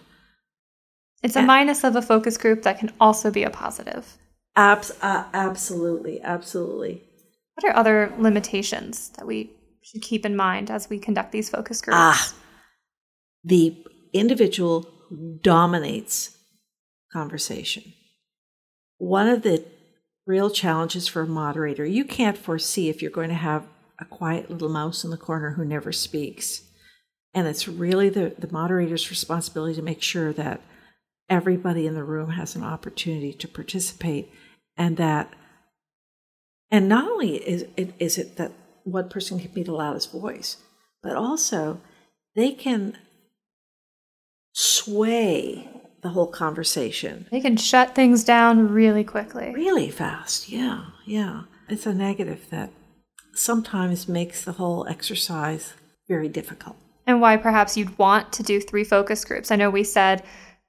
It's 1.22 1.36
a 1.36 1.40
and, 1.40 1.46
minus 1.46 1.84
of 1.84 1.96
a 1.96 2.02
focus 2.02 2.36
group 2.38 2.62
that 2.62 2.78
can 2.78 2.92
also 3.00 3.30
be 3.30 3.44
a 3.44 3.50
positive. 3.50 4.16
Abs- 4.56 4.92
uh, 5.02 5.24
absolutely 5.34 6.22
absolutely. 6.22 7.02
What 7.54 7.70
are 7.70 7.76
other 7.76 8.12
limitations 8.18 9.10
that 9.10 9.26
we 9.26 9.50
should 9.82 10.02
keep 10.02 10.24
in 10.24 10.34
mind 10.34 10.70
as 10.70 10.88
we 10.88 10.98
conduct 10.98 11.32
these 11.32 11.50
focus 11.50 11.80
groups? 11.82 11.96
Ah 11.98 12.34
the 13.44 13.76
individual 14.12 14.88
dominates 15.42 16.36
conversation 17.12 17.92
one 19.04 19.28
of 19.28 19.42
the 19.42 19.62
real 20.26 20.50
challenges 20.50 21.06
for 21.06 21.22
a 21.22 21.26
moderator, 21.26 21.84
you 21.84 22.04
can't 22.04 22.38
foresee 22.38 22.88
if 22.88 23.02
you're 23.02 23.10
going 23.10 23.28
to 23.28 23.34
have 23.34 23.66
a 24.00 24.04
quiet 24.04 24.50
little 24.50 24.70
mouse 24.70 25.04
in 25.04 25.10
the 25.10 25.16
corner 25.16 25.52
who 25.52 25.64
never 25.64 25.92
speaks. 25.92 26.62
And 27.34 27.46
it's 27.46 27.68
really 27.68 28.08
the, 28.08 28.34
the 28.38 28.50
moderator's 28.50 29.10
responsibility 29.10 29.74
to 29.74 29.82
make 29.82 30.02
sure 30.02 30.32
that 30.32 30.62
everybody 31.28 31.86
in 31.86 31.94
the 31.94 32.04
room 32.04 32.30
has 32.30 32.56
an 32.56 32.64
opportunity 32.64 33.32
to 33.34 33.48
participate 33.48 34.32
and 34.76 34.96
that 34.96 35.32
and 36.70 36.88
not 36.88 37.08
only 37.08 37.36
is 37.36 37.66
it, 37.76 37.94
is 37.98 38.18
it 38.18 38.36
that 38.36 38.52
one 38.82 39.08
person 39.08 39.38
can 39.38 39.52
be 39.52 39.62
the 39.62 39.72
loudest 39.72 40.10
voice, 40.10 40.56
but 41.02 41.14
also 41.14 41.80
they 42.34 42.50
can 42.50 42.98
sway 44.52 45.68
the 46.04 46.10
whole 46.10 46.26
conversation. 46.26 47.26
They 47.30 47.40
can 47.40 47.56
shut 47.56 47.94
things 47.94 48.22
down 48.24 48.72
really 48.72 49.04
quickly. 49.04 49.52
Really 49.54 49.90
fast, 49.90 50.50
yeah, 50.50 50.84
yeah. 51.06 51.44
It's 51.66 51.86
a 51.86 51.94
negative 51.94 52.46
that 52.50 52.70
sometimes 53.32 54.06
makes 54.06 54.44
the 54.44 54.52
whole 54.52 54.86
exercise 54.86 55.72
very 56.06 56.28
difficult. 56.28 56.76
And 57.06 57.22
why 57.22 57.38
perhaps 57.38 57.76
you'd 57.76 57.98
want 57.98 58.34
to 58.34 58.42
do 58.42 58.60
three 58.60 58.84
focus 58.84 59.24
groups. 59.24 59.50
I 59.50 59.56
know 59.56 59.70
we 59.70 59.82
said, 59.82 60.22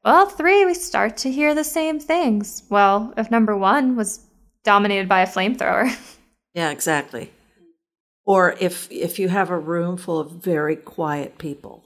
well, 0.06 0.26
three, 0.26 0.66
we 0.66 0.74
start 0.74 1.18
to 1.18 1.32
hear 1.32 1.54
the 1.54 1.66
same 1.66 2.00
things. 2.00 2.64
Well, 2.70 3.14
if 3.18 3.30
number 3.30 3.58
one 3.58 3.98
was 3.98 4.26
dominated 4.64 5.10
by 5.10 5.22
a 5.22 5.28
flamethrower. 5.28 5.94
Yeah, 6.54 6.72
exactly 6.72 7.32
or 8.26 8.56
if 8.60 8.92
if 8.92 9.20
you 9.20 9.30
have 9.30 9.50
a 9.50 9.58
room 9.58 9.98
full 9.98 10.20
of 10.20 10.32
very 10.32 10.76
quiet 10.76 11.38
people. 11.38 11.84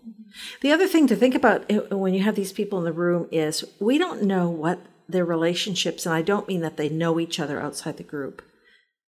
The 0.62 0.72
other 0.72 0.88
thing 0.88 1.08
to 1.08 1.16
think 1.16 1.36
about 1.36 1.66
eh, 1.70 1.80
when 1.92 2.14
you 2.14 2.24
have 2.24 2.36
these 2.36 2.54
people 2.54 2.80
in 2.80 2.86
the 2.86 2.94
room 2.94 3.28
is 3.32 3.66
we 3.80 3.98
don't 3.98 4.24
know 4.24 4.50
what 4.50 4.80
their 5.08 5.26
relationships 5.26 6.06
and 6.06 6.16
I 6.16 6.22
don't 6.22 6.48
mean 6.48 6.62
that 6.62 6.78
they 6.78 6.90
know 6.90 7.20
each 7.20 7.40
other 7.40 7.60
outside 7.60 7.98
the 7.98 8.04
group. 8.04 8.42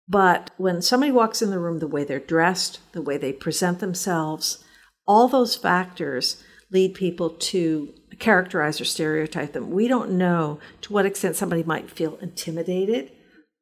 But 0.07 0.51
when 0.57 0.81
somebody 0.81 1.11
walks 1.11 1.41
in 1.41 1.49
the 1.49 1.59
room 1.59 1.79
the 1.79 1.87
way 1.87 2.03
they're 2.03 2.19
dressed, 2.19 2.79
the 2.91 3.01
way 3.01 3.17
they 3.17 3.31
present 3.31 3.79
themselves, 3.79 4.63
all 5.07 5.27
those 5.27 5.55
factors 5.55 6.43
lead 6.71 6.93
people 6.93 7.29
to 7.29 7.93
characterize 8.19 8.81
or 8.81 8.85
stereotype 8.85 9.53
them. 9.53 9.69
We 9.69 9.87
don't 9.87 10.11
know 10.11 10.59
to 10.81 10.91
what 10.91 11.05
extent 11.05 11.35
somebody 11.35 11.63
might 11.63 11.89
feel 11.89 12.17
intimidated 12.17 13.11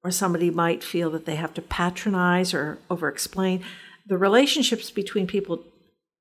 or 0.04 0.12
somebody 0.12 0.50
might 0.50 0.84
feel 0.84 1.10
that 1.12 1.26
they 1.26 1.36
have 1.36 1.54
to 1.54 1.62
patronize 1.62 2.54
or 2.54 2.80
over 2.90 3.08
explain. 3.08 3.64
The 4.08 4.18
relationships 4.18 4.90
between 4.90 5.28
people 5.28 5.64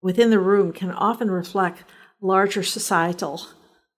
within 0.03 0.31
the 0.31 0.39
room 0.39 0.73
can 0.73 0.91
often 0.91 1.31
reflect 1.31 1.85
larger 2.21 2.63
societal 2.63 3.47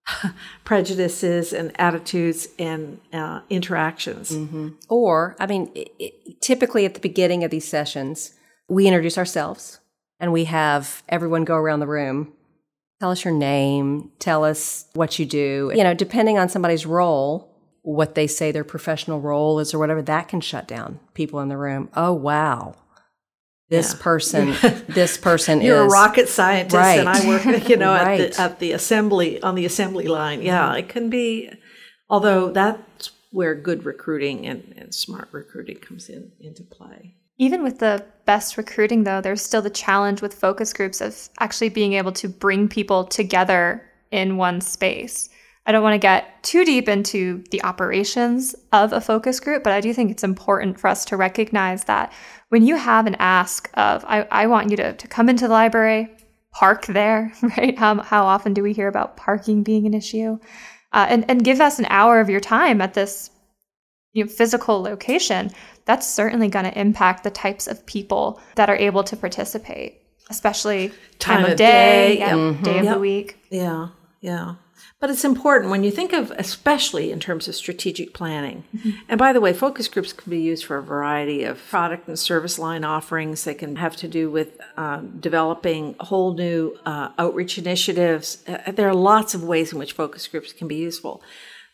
prejudices 0.65 1.53
and 1.53 1.73
attitudes 1.81 2.49
and 2.59 3.01
uh, 3.13 3.41
interactions. 3.51 4.31
Mm-hmm. 4.31 4.69
Or, 4.89 5.37
I 5.39 5.47
mean, 5.47 5.71
it, 5.75 6.41
typically 6.41 6.85
at 6.85 6.95
the 6.95 7.01
beginning 7.01 7.45
of 7.45 7.51
these 7.51 7.67
sessions, 7.67 8.35
we 8.69 8.87
introduce 8.87 9.19
ourselves 9.19 9.81
and 10.21 10.33
we 10.33 10.45
have 10.45 11.03
everyone 11.09 11.45
go 11.45 11.57
around 11.57 11.81
the 11.81 11.87
room. 11.87 12.33
Tell 13.01 13.11
us 13.11 13.25
your 13.25 13.35
name, 13.35 14.13
tell 14.21 14.45
us 14.45 14.87
what 14.95 15.19
you 15.19 15.27
do. 15.27 15.73
You 15.75 15.83
know, 15.83 15.95
depending 15.95 16.39
on 16.39 16.49
somebody's 16.49 16.87
role, 16.87 17.52
what 17.83 18.15
they 18.15 18.27
say 18.27 18.53
their 18.53 18.65
professional 18.65 19.21
role 19.21 19.59
is 19.59 19.75
or 19.75 19.79
whatever, 19.79 20.03
that 20.03 20.29
can 20.29 20.41
shut 20.41 20.67
down 20.67 21.01
people 21.15 21.41
in 21.41 21.49
the 21.49 21.57
room. 21.57 21.89
Oh, 21.95 22.13
wow. 22.13 22.77
This 23.69 23.95
yeah. 23.95 24.03
person, 24.03 24.55
this 24.89 25.17
person 25.17 25.61
You're 25.61 25.87
is, 25.87 25.93
a 25.93 25.95
rocket 25.95 26.29
scientist, 26.29 26.77
right. 26.77 27.01
and 27.01 27.09
I 27.09 27.27
work, 27.27 27.69
you 27.69 27.77
know, 27.77 27.93
right. 27.93 28.21
at, 28.21 28.33
the, 28.33 28.41
at 28.41 28.59
the 28.61 28.73
assembly 28.73 29.43
on 29.43 29.55
the 29.55 29.65
assembly 29.65 30.07
line. 30.07 30.43
Yeah, 30.43 30.69
mm-hmm. 30.69 30.79
it 30.79 30.89
can 30.89 31.11
be. 31.11 31.51
Although 32.09 32.51
that's 32.51 33.11
where 33.31 33.55
good 33.55 33.85
recruiting 33.85 34.47
and, 34.47 34.75
and 34.77 34.95
smart 34.95 35.29
recruiting 35.33 35.79
comes 35.79 36.09
in 36.09 36.33
into 36.39 36.63
play. 36.63 37.17
Even 37.39 37.63
with 37.65 37.79
the 37.79 38.05
best 38.27 38.57
recruiting, 38.57 39.05
though, 39.05 39.21
there's 39.21 39.43
still 39.43 39.63
the 39.63 39.71
challenge 39.71 40.21
with 40.21 40.35
focus 40.35 40.73
groups 40.73 41.01
of 41.01 41.31
actually 41.41 41.71
being 41.71 41.95
able 41.95 42.13
to 42.13 42.29
bring 42.29 42.69
people 42.69 43.05
together 43.05 43.83
in 44.11 44.37
one 44.37 44.61
space. 44.61 45.31
I 45.65 45.73
don't 45.73 45.83
want 45.83 45.95
to 45.95 45.99
get 45.99 46.43
too 46.43 46.65
deep 46.65 46.89
into 46.89 47.45
the 47.51 47.63
operations 47.63 48.55
of 48.73 48.93
a 48.93 49.01
focus 49.01 49.39
group, 49.39 49.63
but 49.63 49.73
I 49.73 49.81
do 49.81 49.95
think 49.95 50.11
it's 50.11 50.25
important 50.25 50.81
for 50.81 50.89
us 50.89 51.05
to 51.07 51.17
recognize 51.17 51.85
that 51.85 52.13
when 52.49 52.67
you 52.67 52.77
have 52.77 53.07
an 53.07 53.17
ask 53.19 53.71
of, 53.75 54.05
I, 54.07 54.27
I 54.31 54.47
want 54.49 54.71
you 54.71 54.77
to, 54.79 54.93
to 54.93 55.09
come 55.09 55.29
into 55.29 55.47
the 55.47 55.55
library, 55.55 56.11
park 56.51 56.87
there, 56.87 57.33
right? 57.57 57.79
How, 57.79 58.03
how 58.03 58.25
often 58.25 58.55
do 58.55 58.63
we 58.63 58.73
hear 58.73 58.89
about 58.89 59.17
parking 59.17 59.63
being 59.63 59.87
an 59.87 59.95
issue? 59.95 60.39
Uh, 60.93 61.07
and, 61.09 61.25
and 61.31 61.45
give 61.45 61.61
us 61.61 61.79
an 61.79 61.87
hour 61.89 62.21
of 62.21 62.29
your 62.29 62.41
time 62.41 62.81
at 62.81 62.95
this 62.95 63.31
you 64.13 64.25
know, 64.25 64.31
physical 64.31 64.83
location, 64.83 65.51
that's 65.85 66.07
certainly 66.07 66.49
going 66.49 66.65
to 66.65 66.79
impact 66.79 67.25
the 67.25 67.31
types 67.31 67.67
of 67.67 67.85
people 67.87 68.41
that 68.57 68.69
are 68.69 68.77
able 68.77 69.03
to 69.05 69.17
participate, 69.17 70.03
especially 70.29 70.89
time, 71.19 71.43
time 71.43 71.53
of, 71.53 71.57
day, 71.57 72.17
day, 72.17 72.19
yep, 72.19 72.37
mm-hmm. 72.37 72.63
day 72.63 72.79
of 72.79 72.85
yep. 72.85 72.95
the 72.95 73.01
week. 73.01 73.39
Yeah, 73.51 73.89
yeah. 74.21 74.57
But 75.01 75.11
it's 75.11 75.25
important 75.25 75.71
when 75.71 75.83
you 75.83 75.91
think 75.91 76.13
of, 76.13 76.31
especially 76.33 77.11
in 77.11 77.19
terms 77.19 77.49
of 77.49 77.57
strategic 77.57 78.15
planning. 78.15 78.65
Mm-hmm. 78.77 78.91
And 79.09 79.19
by 79.19 79.33
the 79.33 79.41
way, 79.41 79.53
focus 79.53 79.89
groups 79.89 80.13
can 80.13 80.31
be 80.31 80.41
used 80.41 80.65
for 80.65 80.77
a 80.77 80.83
variety 80.83 81.43
of 81.43 81.61
product 81.69 82.07
and 82.07 82.19
service 82.19 82.59
line 82.59 82.85
offerings. 82.85 83.43
They 83.43 83.55
can 83.55 83.77
have 83.77 83.97
to 83.97 84.09
do 84.09 84.31
with 84.31 84.61
um, 84.77 85.19
developing 85.19 85.97
whole 85.99 86.35
new 86.35 86.79
uh, 86.87 87.11
outreach 87.19 87.59
initiatives. 87.59 88.45
Uh, 88.47 88.71
there 88.71 88.89
are 88.89 88.95
lots 88.95 89.35
of 89.35 89.43
ways 89.43 89.73
in 89.73 89.79
which 89.79 89.93
focus 89.93 90.29
groups 90.29 90.53
can 90.53 90.69
be 90.69 90.77
useful. 90.77 91.21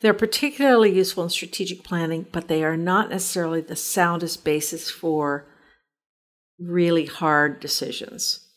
They're 0.01 0.14
particularly 0.14 0.94
useful 0.94 1.25
in 1.25 1.31
strategic 1.31 1.83
planning, 1.83 2.27
but 2.33 2.49
they 2.49 2.62
are 2.64 2.77
not 2.77 3.11
necessarily 3.11 3.61
the 3.61 3.77
soundest 3.77 4.44
basis 4.44 4.90
for 4.90 5.47
really 6.59 7.07
hard 7.07 7.61
decisions. 7.61 8.48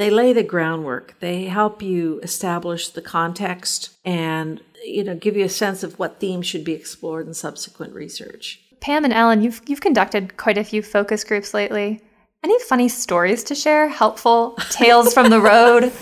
They 0.00 0.08
lay 0.08 0.32
the 0.32 0.42
groundwork. 0.42 1.14
They 1.20 1.44
help 1.44 1.82
you 1.82 2.20
establish 2.22 2.88
the 2.88 3.02
context 3.02 3.90
and 4.02 4.62
you 4.82 5.04
know 5.04 5.14
give 5.14 5.36
you 5.36 5.44
a 5.44 5.50
sense 5.50 5.82
of 5.82 5.98
what 5.98 6.18
themes 6.18 6.46
should 6.46 6.64
be 6.64 6.72
explored 6.72 7.26
in 7.26 7.34
subsequent 7.34 7.92
research. 7.92 8.62
Pam 8.80 9.04
and 9.04 9.12
Ellen, 9.12 9.42
you've 9.42 9.60
you've 9.66 9.82
conducted 9.82 10.38
quite 10.38 10.56
a 10.56 10.64
few 10.64 10.80
focus 10.80 11.22
groups 11.22 11.52
lately. 11.52 12.00
Any 12.42 12.58
funny 12.60 12.88
stories 12.88 13.44
to 13.44 13.54
share? 13.54 13.90
Helpful 13.90 14.52
tales 14.70 15.12
from 15.12 15.28
the 15.28 15.38
road? 15.38 15.92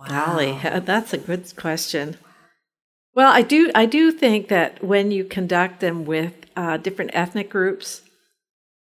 Wow. 0.00 0.80
that's 0.80 1.12
a 1.12 1.18
good 1.18 1.54
question. 1.54 2.16
Well, 3.14 3.30
I 3.30 3.42
do 3.42 3.70
I 3.76 3.86
do 3.86 4.10
think 4.10 4.48
that 4.48 4.82
when 4.82 5.12
you 5.12 5.22
conduct 5.22 5.78
them 5.78 6.04
with 6.04 6.32
uh, 6.56 6.78
different 6.78 7.12
ethnic 7.14 7.48
groups, 7.48 8.02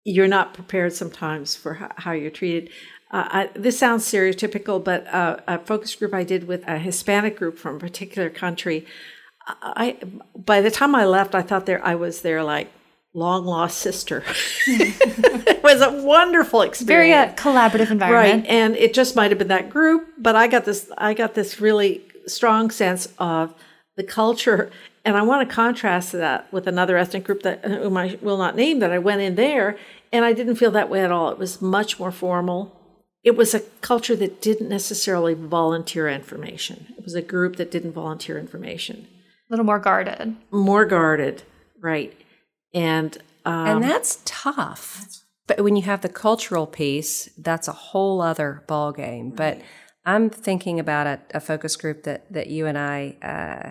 you're 0.03 0.27
not 0.27 0.55
prepared 0.55 0.93
sometimes 0.93 1.55
for 1.55 1.75
how, 1.75 1.93
how 1.97 2.11
you're 2.11 2.33
treated. 2.33 2.71
Uh, 3.13 3.29
I, 3.29 3.51
this 3.55 3.79
sounds 3.79 4.05
stereotypical, 4.05 4.83
but 4.83 5.07
uh, 5.09 5.37
a 5.47 5.59
focus 5.59 5.95
group 5.95 6.15
I 6.15 6.25
did 6.25 6.47
with 6.49 6.67
a 6.67 6.79
Hispanic 6.79 7.37
group 7.37 7.59
from 7.59 7.77
a 7.77 7.79
particular 7.79 8.31
country, 8.31 8.87
I 9.47 9.97
by 10.37 10.61
the 10.61 10.71
time 10.71 10.95
I 10.95 11.05
left, 11.05 11.35
I 11.35 11.43
thought 11.43 11.67
there 11.67 11.85
I 11.85 11.95
was 11.95 12.23
their 12.23 12.43
like 12.43 12.71
long 13.15 13.45
lost 13.45 13.79
sister. 13.79 14.25
it 14.67 15.63
was 15.63 15.81
a 15.81 16.03
wonderful 16.03 16.63
experience. 16.63 16.87
Very 16.87 17.13
uh, 17.13 17.35
collaborative 17.35 17.91
environment, 17.91 18.45
right? 18.45 18.51
And 18.51 18.77
it 18.77 18.95
just 18.95 19.17
might 19.17 19.31
have 19.31 19.39
been 19.39 19.49
that 19.49 19.69
group, 19.69 20.09
but 20.19 20.37
I 20.37 20.47
got 20.47 20.65
this 20.65 20.91
I 20.97 21.15
got 21.15 21.35
this 21.35 21.61
really 21.61 22.03
strong 22.27 22.71
sense 22.71 23.09
of 23.19 23.55
the 23.97 24.05
culture 24.05 24.71
and 25.05 25.17
I 25.17 25.23
want 25.23 25.49
to 25.49 25.55
contrast 25.55 26.13
that 26.13 26.51
with 26.53 26.67
another 26.67 26.97
ethnic 26.97 27.25
group 27.25 27.43
that 27.43 27.65
whom 27.65 27.97
I 27.97 28.19
will 28.23 28.39
not 28.39 28.57
name 28.57 28.79
that 28.79 28.93
I 28.93 28.99
went 28.99 29.21
in 29.21 29.35
there 29.35 29.77
and 30.13 30.25
I 30.25 30.33
didn't 30.33 30.57
feel 30.57 30.71
that 30.71 30.89
way 30.89 31.05
at 31.05 31.11
all. 31.11 31.31
It 31.31 31.39
was 31.39 31.61
much 31.61 31.99
more 31.99 32.13
formal. 32.13 32.79
It 33.25 33.37
was 33.37 33.55
a 33.55 33.61
culture 33.61 34.17
that 34.17 34.43
didn't 34.43 34.69
necessarily 34.69 35.35
volunteer 35.35 36.09
information. 36.09 36.93
It 36.99 37.05
was 37.05 37.15
a 37.15 37.23
group 37.23 37.57
that 37.57 37.71
didn't 37.71 37.93
volunteer 37.93 38.39
information. 38.39 39.07
A 39.49 39.53
little 39.53 39.65
more 39.65 39.79
guarded. 39.79 40.37
More 40.51 40.85
guarded, 40.85 41.45
right. 41.81 42.13
And 42.75 43.17
um, 43.45 43.67
and 43.67 43.85
that's 43.85 44.21
tough. 44.25 45.23
But 45.47 45.63
when 45.63 45.77
you 45.77 45.83
have 45.83 46.01
the 46.01 46.09
cultural 46.09 46.67
piece, 46.67 47.29
that's 47.37 47.69
a 47.69 47.73
whole 47.73 48.21
other 48.21 48.65
ball 48.67 48.93
game. 48.93 49.31
But 49.31 49.61
I'm 50.05 50.31
thinking 50.31 50.81
about 50.81 51.07
a, 51.07 51.21
a, 51.35 51.41
focus 51.41 51.77
group 51.77 52.05
that 52.05 52.33
that 52.33 52.49
you 52.49 52.67
and 52.67 52.79
I 52.79 53.17
uh, 53.23 53.71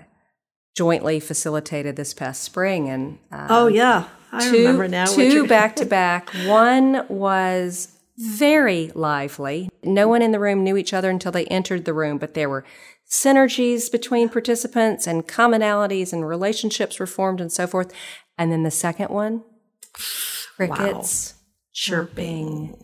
jointly 0.75 1.19
facilitated 1.19 1.95
this 1.95 2.13
past 2.13 2.43
spring. 2.43 2.89
And 2.89 3.19
um, 3.31 3.47
oh 3.49 3.67
yeah, 3.67 4.07
I 4.31 4.49
two, 4.49 4.57
remember 4.59 4.87
now. 4.87 5.05
Two 5.05 5.47
back 5.47 5.75
to 5.77 5.85
back. 5.85 6.29
One 6.45 7.05
was 7.09 7.97
very 8.17 8.91
lively. 8.93 9.69
No 9.83 10.07
one 10.07 10.21
in 10.21 10.31
the 10.31 10.39
room 10.39 10.63
knew 10.63 10.77
each 10.77 10.93
other 10.93 11.09
until 11.09 11.31
they 11.31 11.45
entered 11.45 11.85
the 11.85 11.93
room, 11.93 12.17
but 12.17 12.33
there 12.33 12.49
were 12.49 12.65
synergies 13.09 13.91
between 13.91 14.29
participants 14.29 15.07
and 15.07 15.27
commonalities 15.27 16.13
and 16.13 16.27
relationships 16.27 16.99
were 16.99 17.07
formed 17.07 17.41
and 17.41 17.51
so 17.51 17.67
forth. 17.67 17.93
And 18.37 18.51
then 18.51 18.63
the 18.63 18.71
second 18.71 19.09
one, 19.09 19.43
crickets 20.55 21.33
wow. 21.33 21.39
chirping. 21.73 22.83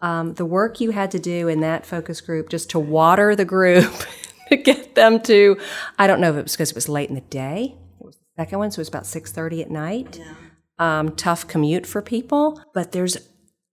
Um, 0.00 0.34
the 0.34 0.44
work 0.44 0.80
you 0.80 0.90
had 0.90 1.10
to 1.12 1.18
do 1.18 1.48
in 1.48 1.60
that 1.60 1.84
focus 1.84 2.20
group 2.20 2.48
just 2.48 2.70
to 2.70 2.78
water 2.78 3.34
the 3.34 3.44
group 3.44 3.92
to 4.48 4.56
get 4.56 4.94
them 4.94 5.20
to 5.22 5.58
i 5.98 6.06
don't 6.06 6.20
know 6.20 6.30
if 6.30 6.36
it 6.36 6.42
was 6.44 6.52
because 6.52 6.70
it 6.70 6.74
was 6.74 6.88
late 6.88 7.08
in 7.08 7.14
the 7.14 7.20
day 7.22 7.74
it 8.00 8.06
was 8.06 8.16
the 8.16 8.42
second 8.42 8.58
one 8.58 8.70
so 8.70 8.78
it 8.78 8.82
was 8.82 8.88
about 8.88 9.04
6.30 9.04 9.62
at 9.62 9.70
night 9.70 10.20
yeah. 10.20 11.00
um, 11.00 11.14
tough 11.16 11.46
commute 11.46 11.86
for 11.86 12.00
people 12.00 12.62
but 12.74 12.92
there's 12.92 13.16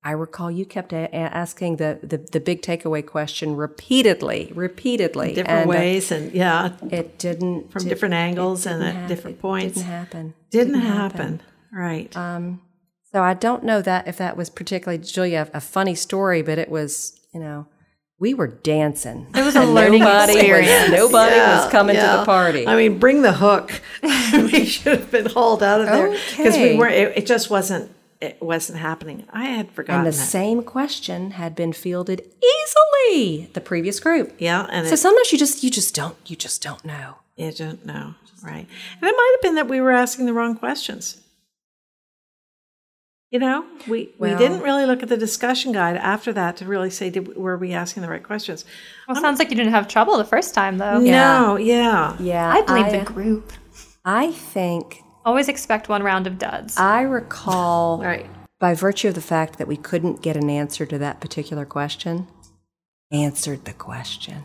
i 0.06 0.12
recall 0.12 0.50
you 0.50 0.66
kept 0.66 0.94
a- 0.94 1.14
asking 1.16 1.76
the, 1.76 2.00
the, 2.02 2.18
the, 2.18 2.40
big 2.40 2.62
takeaway 2.62 3.06
question 3.06 3.56
repeatedly 3.56 4.52
repeatedly 4.56 5.30
in 5.30 5.36
different 5.36 5.60
and, 5.62 5.70
uh, 5.70 5.70
ways 5.70 6.12
and 6.12 6.32
yeah 6.32 6.72
it 6.90 7.18
didn't 7.20 7.70
from 7.72 7.84
did, 7.84 7.90
different 7.90 8.14
angles 8.14 8.66
and 8.66 8.82
at 8.84 9.08
different 9.08 9.40
points 9.42 9.76
didn't 9.76 9.90
happen 9.90 10.34
didn't, 10.52 10.74
didn't 10.74 10.86
happen. 10.86 11.20
happen. 11.20 11.42
right 11.74 12.16
um, 12.16 12.62
so 13.12 13.22
i 13.22 13.34
don't 13.34 13.64
know 13.64 13.82
that 13.82 14.08
if 14.08 14.18
that 14.18 14.38
was 14.38 14.50
particularly 14.50 15.04
julia 15.04 15.50
a 15.54 15.60
funny 15.60 15.96
story 15.96 16.42
but 16.42 16.58
it 16.58 16.70
was 16.70 17.20
you 17.34 17.40
know 17.40 17.68
we 18.18 18.34
were 18.34 18.48
dancing. 18.48 19.28
It 19.36 19.44
was 19.44 19.56
a 19.56 19.66
learning 19.66 20.02
nobody 20.02 20.34
experience. 20.34 20.90
Was, 20.90 21.00
nobody 21.00 21.36
yeah, 21.36 21.64
was 21.64 21.72
coming 21.72 21.96
yeah. 21.96 22.12
to 22.14 22.18
the 22.20 22.26
party. 22.26 22.68
I 22.68 22.76
mean, 22.76 22.98
bring 22.98 23.22
the 23.22 23.34
hook. 23.34 23.82
we 24.34 24.66
should 24.66 25.00
have 25.00 25.12
been 25.12 25.26
hauled 25.26 25.62
out 25.62 25.82
of 25.82 25.88
there 25.88 26.12
because 26.12 26.54
okay. 26.54 26.74
we 26.74 26.80
weren't. 26.80 26.96
It, 26.96 27.18
it, 27.18 27.26
just 27.26 27.50
wasn't. 27.50 27.92
It 28.22 28.42
wasn't 28.42 28.80
happening. 28.80 29.26
I 29.32 29.46
had 29.46 29.72
forgotten. 29.72 30.06
And 30.06 30.14
the 30.14 30.18
that. 30.18 30.24
same 30.24 30.64
question 30.64 31.32
had 31.32 31.56
been 31.56 31.74
fielded 31.74 32.22
easily 32.22 33.50
the 33.54 33.62
previous 33.62 34.00
group. 34.00 34.36
Yeah, 34.40 34.68
and 34.72 34.88
so 34.88 34.94
it, 34.94 34.98
sometimes 34.98 35.32
you 35.32 35.38
just 35.38 35.64
you 35.64 35.70
just 35.70 35.94
don't 35.94 36.18
you 36.26 36.36
just 36.36 36.62
don't 36.62 36.84
know. 36.86 37.16
You 37.36 37.52
don't 37.52 37.86
know, 37.86 38.16
right? 38.42 38.66
And 38.66 39.04
it 39.04 39.16
might 39.16 39.32
have 39.36 39.42
been 39.42 39.56
that 39.56 39.68
we 39.68 39.82
were 39.82 39.92
asking 39.92 40.26
the 40.26 40.34
wrong 40.34 40.56
questions. 40.56 41.22
You 43.32 43.40
know, 43.40 43.66
we, 43.88 44.12
well, 44.18 44.32
we 44.32 44.38
didn't 44.38 44.62
really 44.62 44.86
look 44.86 45.04
at 45.04 45.10
the 45.10 45.18
discussion 45.18 45.74
guide 45.74 45.98
after 45.98 46.32
that 46.32 46.56
to 46.58 46.66
really 46.66 46.90
say, 46.90 47.10
did, 47.10 47.36
were 47.36 47.58
we 47.58 47.74
asking 47.74 48.02
the 48.02 48.08
right 48.08 48.24
questions? 48.24 48.64
Well, 49.10 49.20
sounds 49.20 49.40
like 49.40 49.50
you 49.50 49.58
didn't 49.58 49.74
have 49.74 49.90
trouble 49.90 50.18
the 50.18 50.24
first 50.24 50.54
time, 50.54 50.78
though. 50.78 51.00
No, 51.00 51.58
yeah. 51.58 52.16
Yeah. 52.20 52.50
I 52.50 52.62
blame 52.62 52.86
I, 52.86 53.00
the 53.00 53.04
group. 53.04 53.52
I 54.06 54.32
think. 54.32 55.02
Always 55.26 55.50
expect 55.50 55.90
one 55.90 56.04
round 56.04 56.28
of 56.28 56.38
duds. 56.38 56.78
I 56.78 57.02
recall, 57.02 57.98
right. 58.04 58.28
by 58.60 58.76
virtue 58.76 59.08
of 59.08 59.16
the 59.16 59.22
fact 59.22 59.58
that 59.58 59.68
we 59.68 59.76
couldn't 59.76 60.22
get 60.22 60.38
an 60.38 60.50
answer 60.50 60.86
to 60.86 61.00
that 61.00 61.20
particular 61.20 61.66
question, 61.66 62.28
answered 63.12 63.66
the 63.66 63.74
question. 63.74 64.44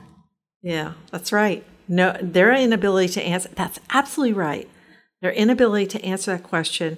Yeah, 0.62 0.94
that's 1.10 1.32
right. 1.32 1.64
No, 1.86 2.16
their 2.22 2.54
inability 2.54 3.12
to 3.14 3.22
answer, 3.22 3.50
that's 3.54 3.78
absolutely 3.90 4.32
right. 4.32 4.68
Their 5.20 5.32
inability 5.32 5.86
to 5.88 6.04
answer 6.04 6.32
that 6.32 6.44
question 6.44 6.96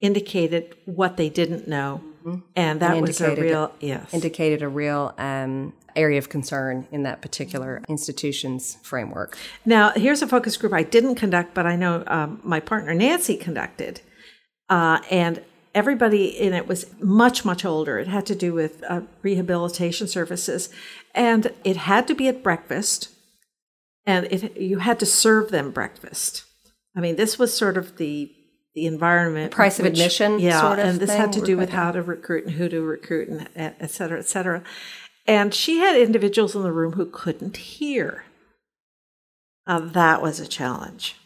indicated 0.00 0.76
what 0.84 1.16
they 1.16 1.30
didn't 1.30 1.66
know, 1.66 2.02
mm-hmm. 2.24 2.40
and 2.54 2.80
that 2.80 2.96
and 2.96 3.06
was 3.06 3.20
a 3.20 3.34
real 3.34 3.72
yes 3.80 4.12
indicated 4.12 4.62
a 4.62 4.68
real 4.68 5.14
um, 5.18 5.72
area 5.98 6.18
of 6.18 6.28
concern 6.28 6.86
in 6.90 7.02
that 7.02 7.20
particular 7.20 7.82
institution's 7.88 8.76
framework. 8.82 9.36
Now, 9.64 9.90
here's 9.90 10.22
a 10.22 10.26
focus 10.26 10.56
group 10.56 10.72
I 10.72 10.84
didn't 10.84 11.16
conduct, 11.16 11.54
but 11.54 11.66
I 11.66 11.76
know 11.76 12.04
um, 12.06 12.40
my 12.42 12.60
partner 12.60 12.94
Nancy 12.94 13.36
conducted, 13.36 14.00
uh, 14.68 15.00
and 15.10 15.42
everybody 15.74 16.26
in 16.26 16.54
it 16.54 16.66
was 16.66 16.86
much 17.00 17.44
much 17.44 17.64
older. 17.64 17.98
It 17.98 18.08
had 18.08 18.26
to 18.26 18.34
do 18.34 18.54
with 18.54 18.82
uh, 18.88 19.02
rehabilitation 19.22 20.08
services, 20.08 20.70
and 21.14 21.52
it 21.64 21.76
had 21.76 22.06
to 22.08 22.14
be 22.14 22.28
at 22.28 22.42
breakfast, 22.42 23.10
and 24.06 24.26
it 24.26 24.56
you 24.56 24.78
had 24.78 24.98
to 25.00 25.06
serve 25.06 25.50
them 25.50 25.70
breakfast. 25.70 26.44
I 26.96 27.00
mean, 27.00 27.16
this 27.16 27.38
was 27.38 27.56
sort 27.56 27.76
of 27.76 27.96
the 27.96 28.32
the 28.74 28.86
environment. 28.86 29.50
The 29.50 29.56
price 29.56 29.78
which, 29.78 29.86
of 29.86 29.92
admission, 29.92 30.38
yeah. 30.38 30.60
Sort 30.60 30.78
of 30.78 30.86
and 30.86 31.00
this 31.00 31.14
had 31.14 31.32
to 31.32 31.40
do 31.40 31.56
with 31.56 31.70
how 31.70 31.92
to 31.92 32.02
recruit 32.02 32.44
and 32.46 32.54
who 32.54 32.68
to 32.68 32.80
recruit 32.80 33.28
and 33.28 33.48
et 33.56 33.90
cetera, 33.90 34.18
et 34.18 34.28
cetera. 34.28 34.62
And 35.28 35.54
she 35.54 35.78
had 35.78 35.96
individuals 35.96 36.56
in 36.56 36.62
the 36.62 36.72
room 36.72 36.94
who 36.94 37.06
couldn't 37.06 37.56
hear. 37.58 38.24
Uh, 39.66 39.80
that 39.80 40.22
was 40.22 40.40
a 40.40 40.46
challenge. 40.46 41.16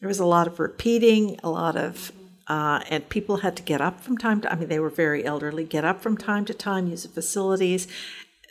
There 0.00 0.08
was 0.08 0.18
a 0.18 0.26
lot 0.26 0.48
of 0.48 0.58
repeating, 0.58 1.38
a 1.44 1.50
lot 1.50 1.76
of, 1.76 2.10
uh, 2.48 2.80
and 2.88 3.08
people 3.08 3.38
had 3.38 3.54
to 3.56 3.62
get 3.62 3.80
up 3.80 4.00
from 4.00 4.18
time 4.18 4.40
to. 4.40 4.50
I 4.50 4.56
mean, 4.56 4.68
they 4.68 4.80
were 4.80 4.90
very 4.90 5.24
elderly. 5.24 5.64
Get 5.64 5.84
up 5.84 6.00
from 6.00 6.16
time 6.16 6.44
to 6.46 6.54
time, 6.54 6.88
use 6.88 7.04
the 7.04 7.08
facilities. 7.10 7.86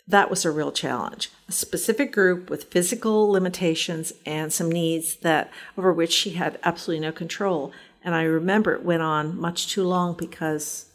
That 0.07 0.29
was 0.29 0.45
a 0.45 0.51
real 0.51 0.71
challenge. 0.71 1.31
A 1.49 1.51
specific 1.51 2.13
group 2.13 2.49
with 2.49 2.65
physical 2.65 3.29
limitations 3.29 4.13
and 4.25 4.53
some 4.53 4.71
needs 4.71 5.15
that 5.17 5.51
over 5.77 5.91
which 5.91 6.13
she 6.13 6.31
had 6.31 6.59
absolutely 6.63 7.05
no 7.05 7.11
control 7.11 7.73
and 8.03 8.15
I 8.15 8.23
remember 8.23 8.73
it 8.73 8.83
went 8.83 9.03
on 9.03 9.39
much 9.39 9.67
too 9.67 9.83
long 9.83 10.15
because 10.17 10.87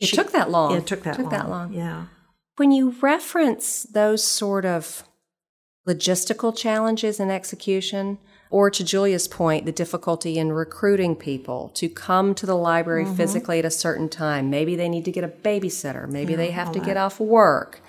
it 0.00 0.08
she, 0.08 0.16
took 0.16 0.32
that 0.32 0.50
long. 0.50 0.72
Yeah, 0.72 0.78
it 0.78 0.86
took 0.86 1.02
that 1.02 1.14
it 1.14 1.22
took 1.22 1.32
long. 1.32 1.40
that 1.40 1.48
long. 1.48 1.72
Yeah. 1.72 2.04
When 2.56 2.70
you 2.70 2.94
reference 3.00 3.84
those 3.84 4.22
sort 4.22 4.64
of 4.64 5.04
logistical 5.88 6.56
challenges 6.56 7.18
in 7.18 7.30
execution, 7.30 8.18
or 8.50 8.70
to 8.70 8.84
Julia's 8.84 9.26
point, 9.26 9.64
the 9.64 9.72
difficulty 9.72 10.36
in 10.36 10.52
recruiting 10.52 11.16
people 11.16 11.70
to 11.70 11.88
come 11.88 12.34
to 12.34 12.44
the 12.44 12.54
library 12.54 13.04
mm-hmm. 13.04 13.14
physically 13.14 13.58
at 13.58 13.64
a 13.64 13.70
certain 13.70 14.10
time. 14.10 14.50
Maybe 14.50 14.76
they 14.76 14.90
need 14.90 15.06
to 15.06 15.10
get 15.10 15.24
a 15.24 15.28
babysitter. 15.28 16.06
Maybe 16.06 16.32
yeah, 16.32 16.36
they 16.36 16.50
have 16.50 16.70
to 16.72 16.78
that. 16.78 16.84
get 16.84 16.96
off 16.98 17.18
work. 17.18 17.80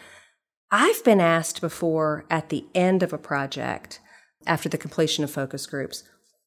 I've 0.72 1.04
been 1.04 1.20
asked 1.20 1.60
before 1.60 2.26
at 2.30 2.50
the 2.50 2.66
end 2.74 3.04
of 3.04 3.12
a 3.12 3.18
project, 3.18 4.00
after 4.48 4.70
the 4.70 4.78
completion 4.78 5.24
of 5.24 5.32
focus 5.32 5.66
groups, 5.68 6.04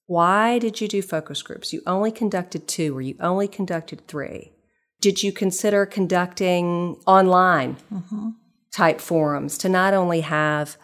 why 0.06 0.58
did 0.58 0.80
you 0.80 0.88
do 0.88 1.02
focus 1.02 1.42
groups? 1.42 1.72
You 1.72 1.82
only 1.86 2.10
conducted 2.10 2.66
two 2.66 2.96
or 2.96 3.02
you 3.02 3.16
only 3.20 3.48
conducted 3.48 4.06
three. 4.08 4.52
Did 5.00 5.22
you 5.22 5.32
consider 5.32 5.86
conducting 5.86 7.00
online 7.06 7.76
mm-hmm. 7.92 8.30
type 8.72 9.00
forums 9.00 9.58
to 9.58 9.68
not 9.68 9.94
only 9.94 10.20
have 10.20 10.76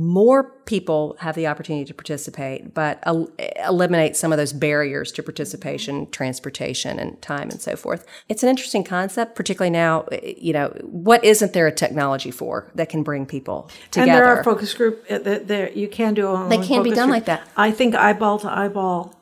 more 0.00 0.44
people 0.64 1.16
have 1.18 1.34
the 1.34 1.48
opportunity 1.48 1.84
to 1.84 1.92
participate, 1.92 2.72
but 2.72 3.00
el- 3.02 3.28
eliminate 3.66 4.14
some 4.16 4.32
of 4.32 4.38
those 4.38 4.52
barriers 4.52 5.10
to 5.10 5.24
participation, 5.24 6.08
transportation, 6.12 7.00
and 7.00 7.20
time, 7.20 7.50
and 7.50 7.60
so 7.60 7.74
forth. 7.74 8.06
It's 8.28 8.44
an 8.44 8.48
interesting 8.48 8.84
concept, 8.84 9.34
particularly 9.34 9.70
now. 9.70 10.06
You 10.22 10.52
know, 10.52 10.68
what 10.82 11.24
isn't 11.24 11.52
there 11.52 11.66
a 11.66 11.72
technology 11.72 12.30
for 12.30 12.70
that 12.76 12.88
can 12.88 13.02
bring 13.02 13.26
people 13.26 13.68
together? 13.90 14.12
And 14.12 14.20
there 14.20 14.26
are 14.26 14.44
focus 14.44 14.72
group. 14.72 15.04
uh, 15.10 15.18
There, 15.18 15.72
you 15.72 15.88
can 15.88 16.14
do. 16.14 16.28
Online 16.28 16.60
They 16.60 16.66
can 16.66 16.84
be 16.84 16.90
done 16.90 17.08
group. 17.08 17.16
like 17.16 17.24
that. 17.24 17.48
I 17.56 17.72
think 17.72 17.96
eyeball 17.96 18.38
to 18.38 18.48
eyeball. 18.48 19.17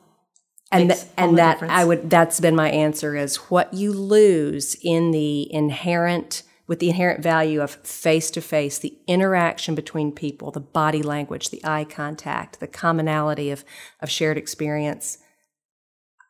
And 0.71 0.89
th- 0.89 1.03
and 1.17 1.37
that 1.37 1.53
difference. 1.53 1.73
I 1.73 1.85
would 1.85 2.09
that's 2.09 2.39
been 2.39 2.55
my 2.55 2.69
answer 2.69 3.15
is 3.15 3.37
what 3.37 3.73
you 3.73 3.91
lose 3.91 4.75
in 4.81 5.11
the 5.11 5.51
inherent 5.53 6.43
with 6.67 6.79
the 6.79 6.89
inherent 6.89 7.23
value 7.23 7.61
of 7.61 7.71
face 7.71 8.29
to 8.31 8.41
face, 8.41 8.77
the 8.77 8.97
interaction 9.07 9.73
between 9.73 10.11
people, 10.11 10.51
the 10.51 10.59
body 10.59 11.01
language, 11.01 11.49
the 11.49 11.61
eye 11.63 11.85
contact, 11.85 12.59
the 12.59 12.67
commonality 12.67 13.49
of 13.49 13.63
of 14.01 14.09
shared 14.09 14.37
experience. 14.37 15.19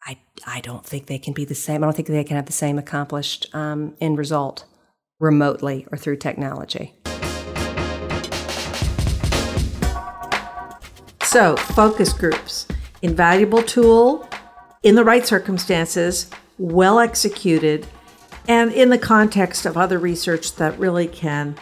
I 0.06 0.19
I 0.45 0.62
don't 0.62 0.86
think 0.86 1.08
they 1.08 1.19
can 1.19 1.34
be 1.34 1.45
the 1.45 1.56
same. 1.56 1.84
I 1.84 1.88
don't 1.88 1.95
think 1.95 2.08
they 2.08 2.23
can 2.23 2.36
have 2.36 2.45
the 2.45 2.52
same 2.52 2.78
accomplished 2.78 3.54
um, 3.54 3.95
end 4.00 4.17
result 4.17 4.65
remotely 5.19 5.88
or 5.91 5.97
through 5.97 6.17
technology. 6.17 6.93
So, 11.23 11.58
focus 11.58 12.13
groups, 12.13 12.67
invaluable 13.02 13.62
tool 13.62 14.27
in 14.88 14.95
the 14.95 15.04
right 15.04 15.28
circumstances, 15.28 16.30
well 16.58 16.97
executed, 16.97 17.86
and 18.47 18.71
in 18.71 18.89
the 18.89 18.97
context 18.97 19.65
of 19.65 19.76
other 19.76 20.00
research 20.00 20.56
that 20.56 20.80
really 20.80 21.08
can 21.08 21.58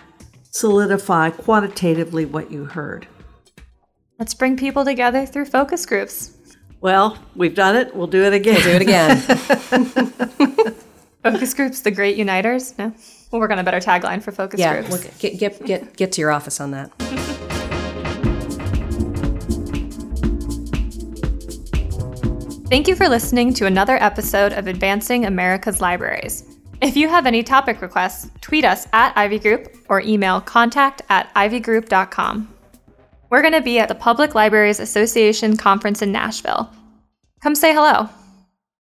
solidify 0.51 1.31
quantitatively 1.31 2.23
what 2.23 2.51
you 2.51 2.65
heard. 2.65 3.07
Let's 4.19 4.35
bring 4.35 4.57
people 4.57 4.85
together 4.85 5.25
through 5.25 5.45
focus 5.45 5.87
groups. 5.87 6.37
Well, 6.81 7.17
we've 7.35 7.55
done 7.55 7.75
it. 7.75 7.95
We'll 7.95 8.05
do 8.05 8.23
it 8.25 8.33
again. 8.33 8.61
Do 8.61 8.69
it 8.69 8.81
again. 8.83 9.17
Focus 11.23 11.55
groups, 11.55 11.81
the 11.81 11.89
great 11.89 12.17
uniters? 12.17 12.77
No? 12.77 12.93
We'll 13.31 13.41
work 13.41 13.49
on 13.49 13.57
a 13.57 13.63
better 13.63 13.79
tagline 13.79 14.21
for 14.21 14.31
focus 14.31 14.59
yeah, 14.59 14.81
groups. 14.81 14.91
look, 14.91 15.17
get 15.17 15.39
get 15.39 15.65
get 15.65 15.97
get 15.97 16.11
to 16.11 16.21
your 16.21 16.29
office 16.29 16.61
on 16.61 16.69
that. 16.71 16.91
Thank 22.75 22.89
you 22.89 22.95
for 22.97 23.07
listening 23.07 23.53
to 23.53 23.67
another 23.67 23.95
episode 24.03 24.51
of 24.51 24.67
Advancing 24.67 25.23
America's 25.23 25.79
Libraries. 25.79 26.43
If 26.81 26.97
you 26.97 27.07
have 27.07 27.25
any 27.25 27.41
topic 27.41 27.81
requests, 27.81 28.29
tweet 28.41 28.65
us 28.65 28.85
at 28.91 29.17
Ivy 29.17 29.39
Group 29.39 29.73
or 29.87 30.01
email 30.01 30.41
contact 30.41 31.01
at 31.07 31.33
ivygroup.com. 31.35 32.53
We're 33.29 33.41
going 33.41 33.53
to 33.53 33.61
be 33.61 33.79
at 33.79 33.87
the 33.87 33.95
Public 33.95 34.35
Libraries 34.35 34.81
Association 34.81 35.55
conference 35.55 36.01
in 36.01 36.11
Nashville. 36.11 36.69
Come 37.39 37.55
say 37.55 37.73
hello. 37.73 38.09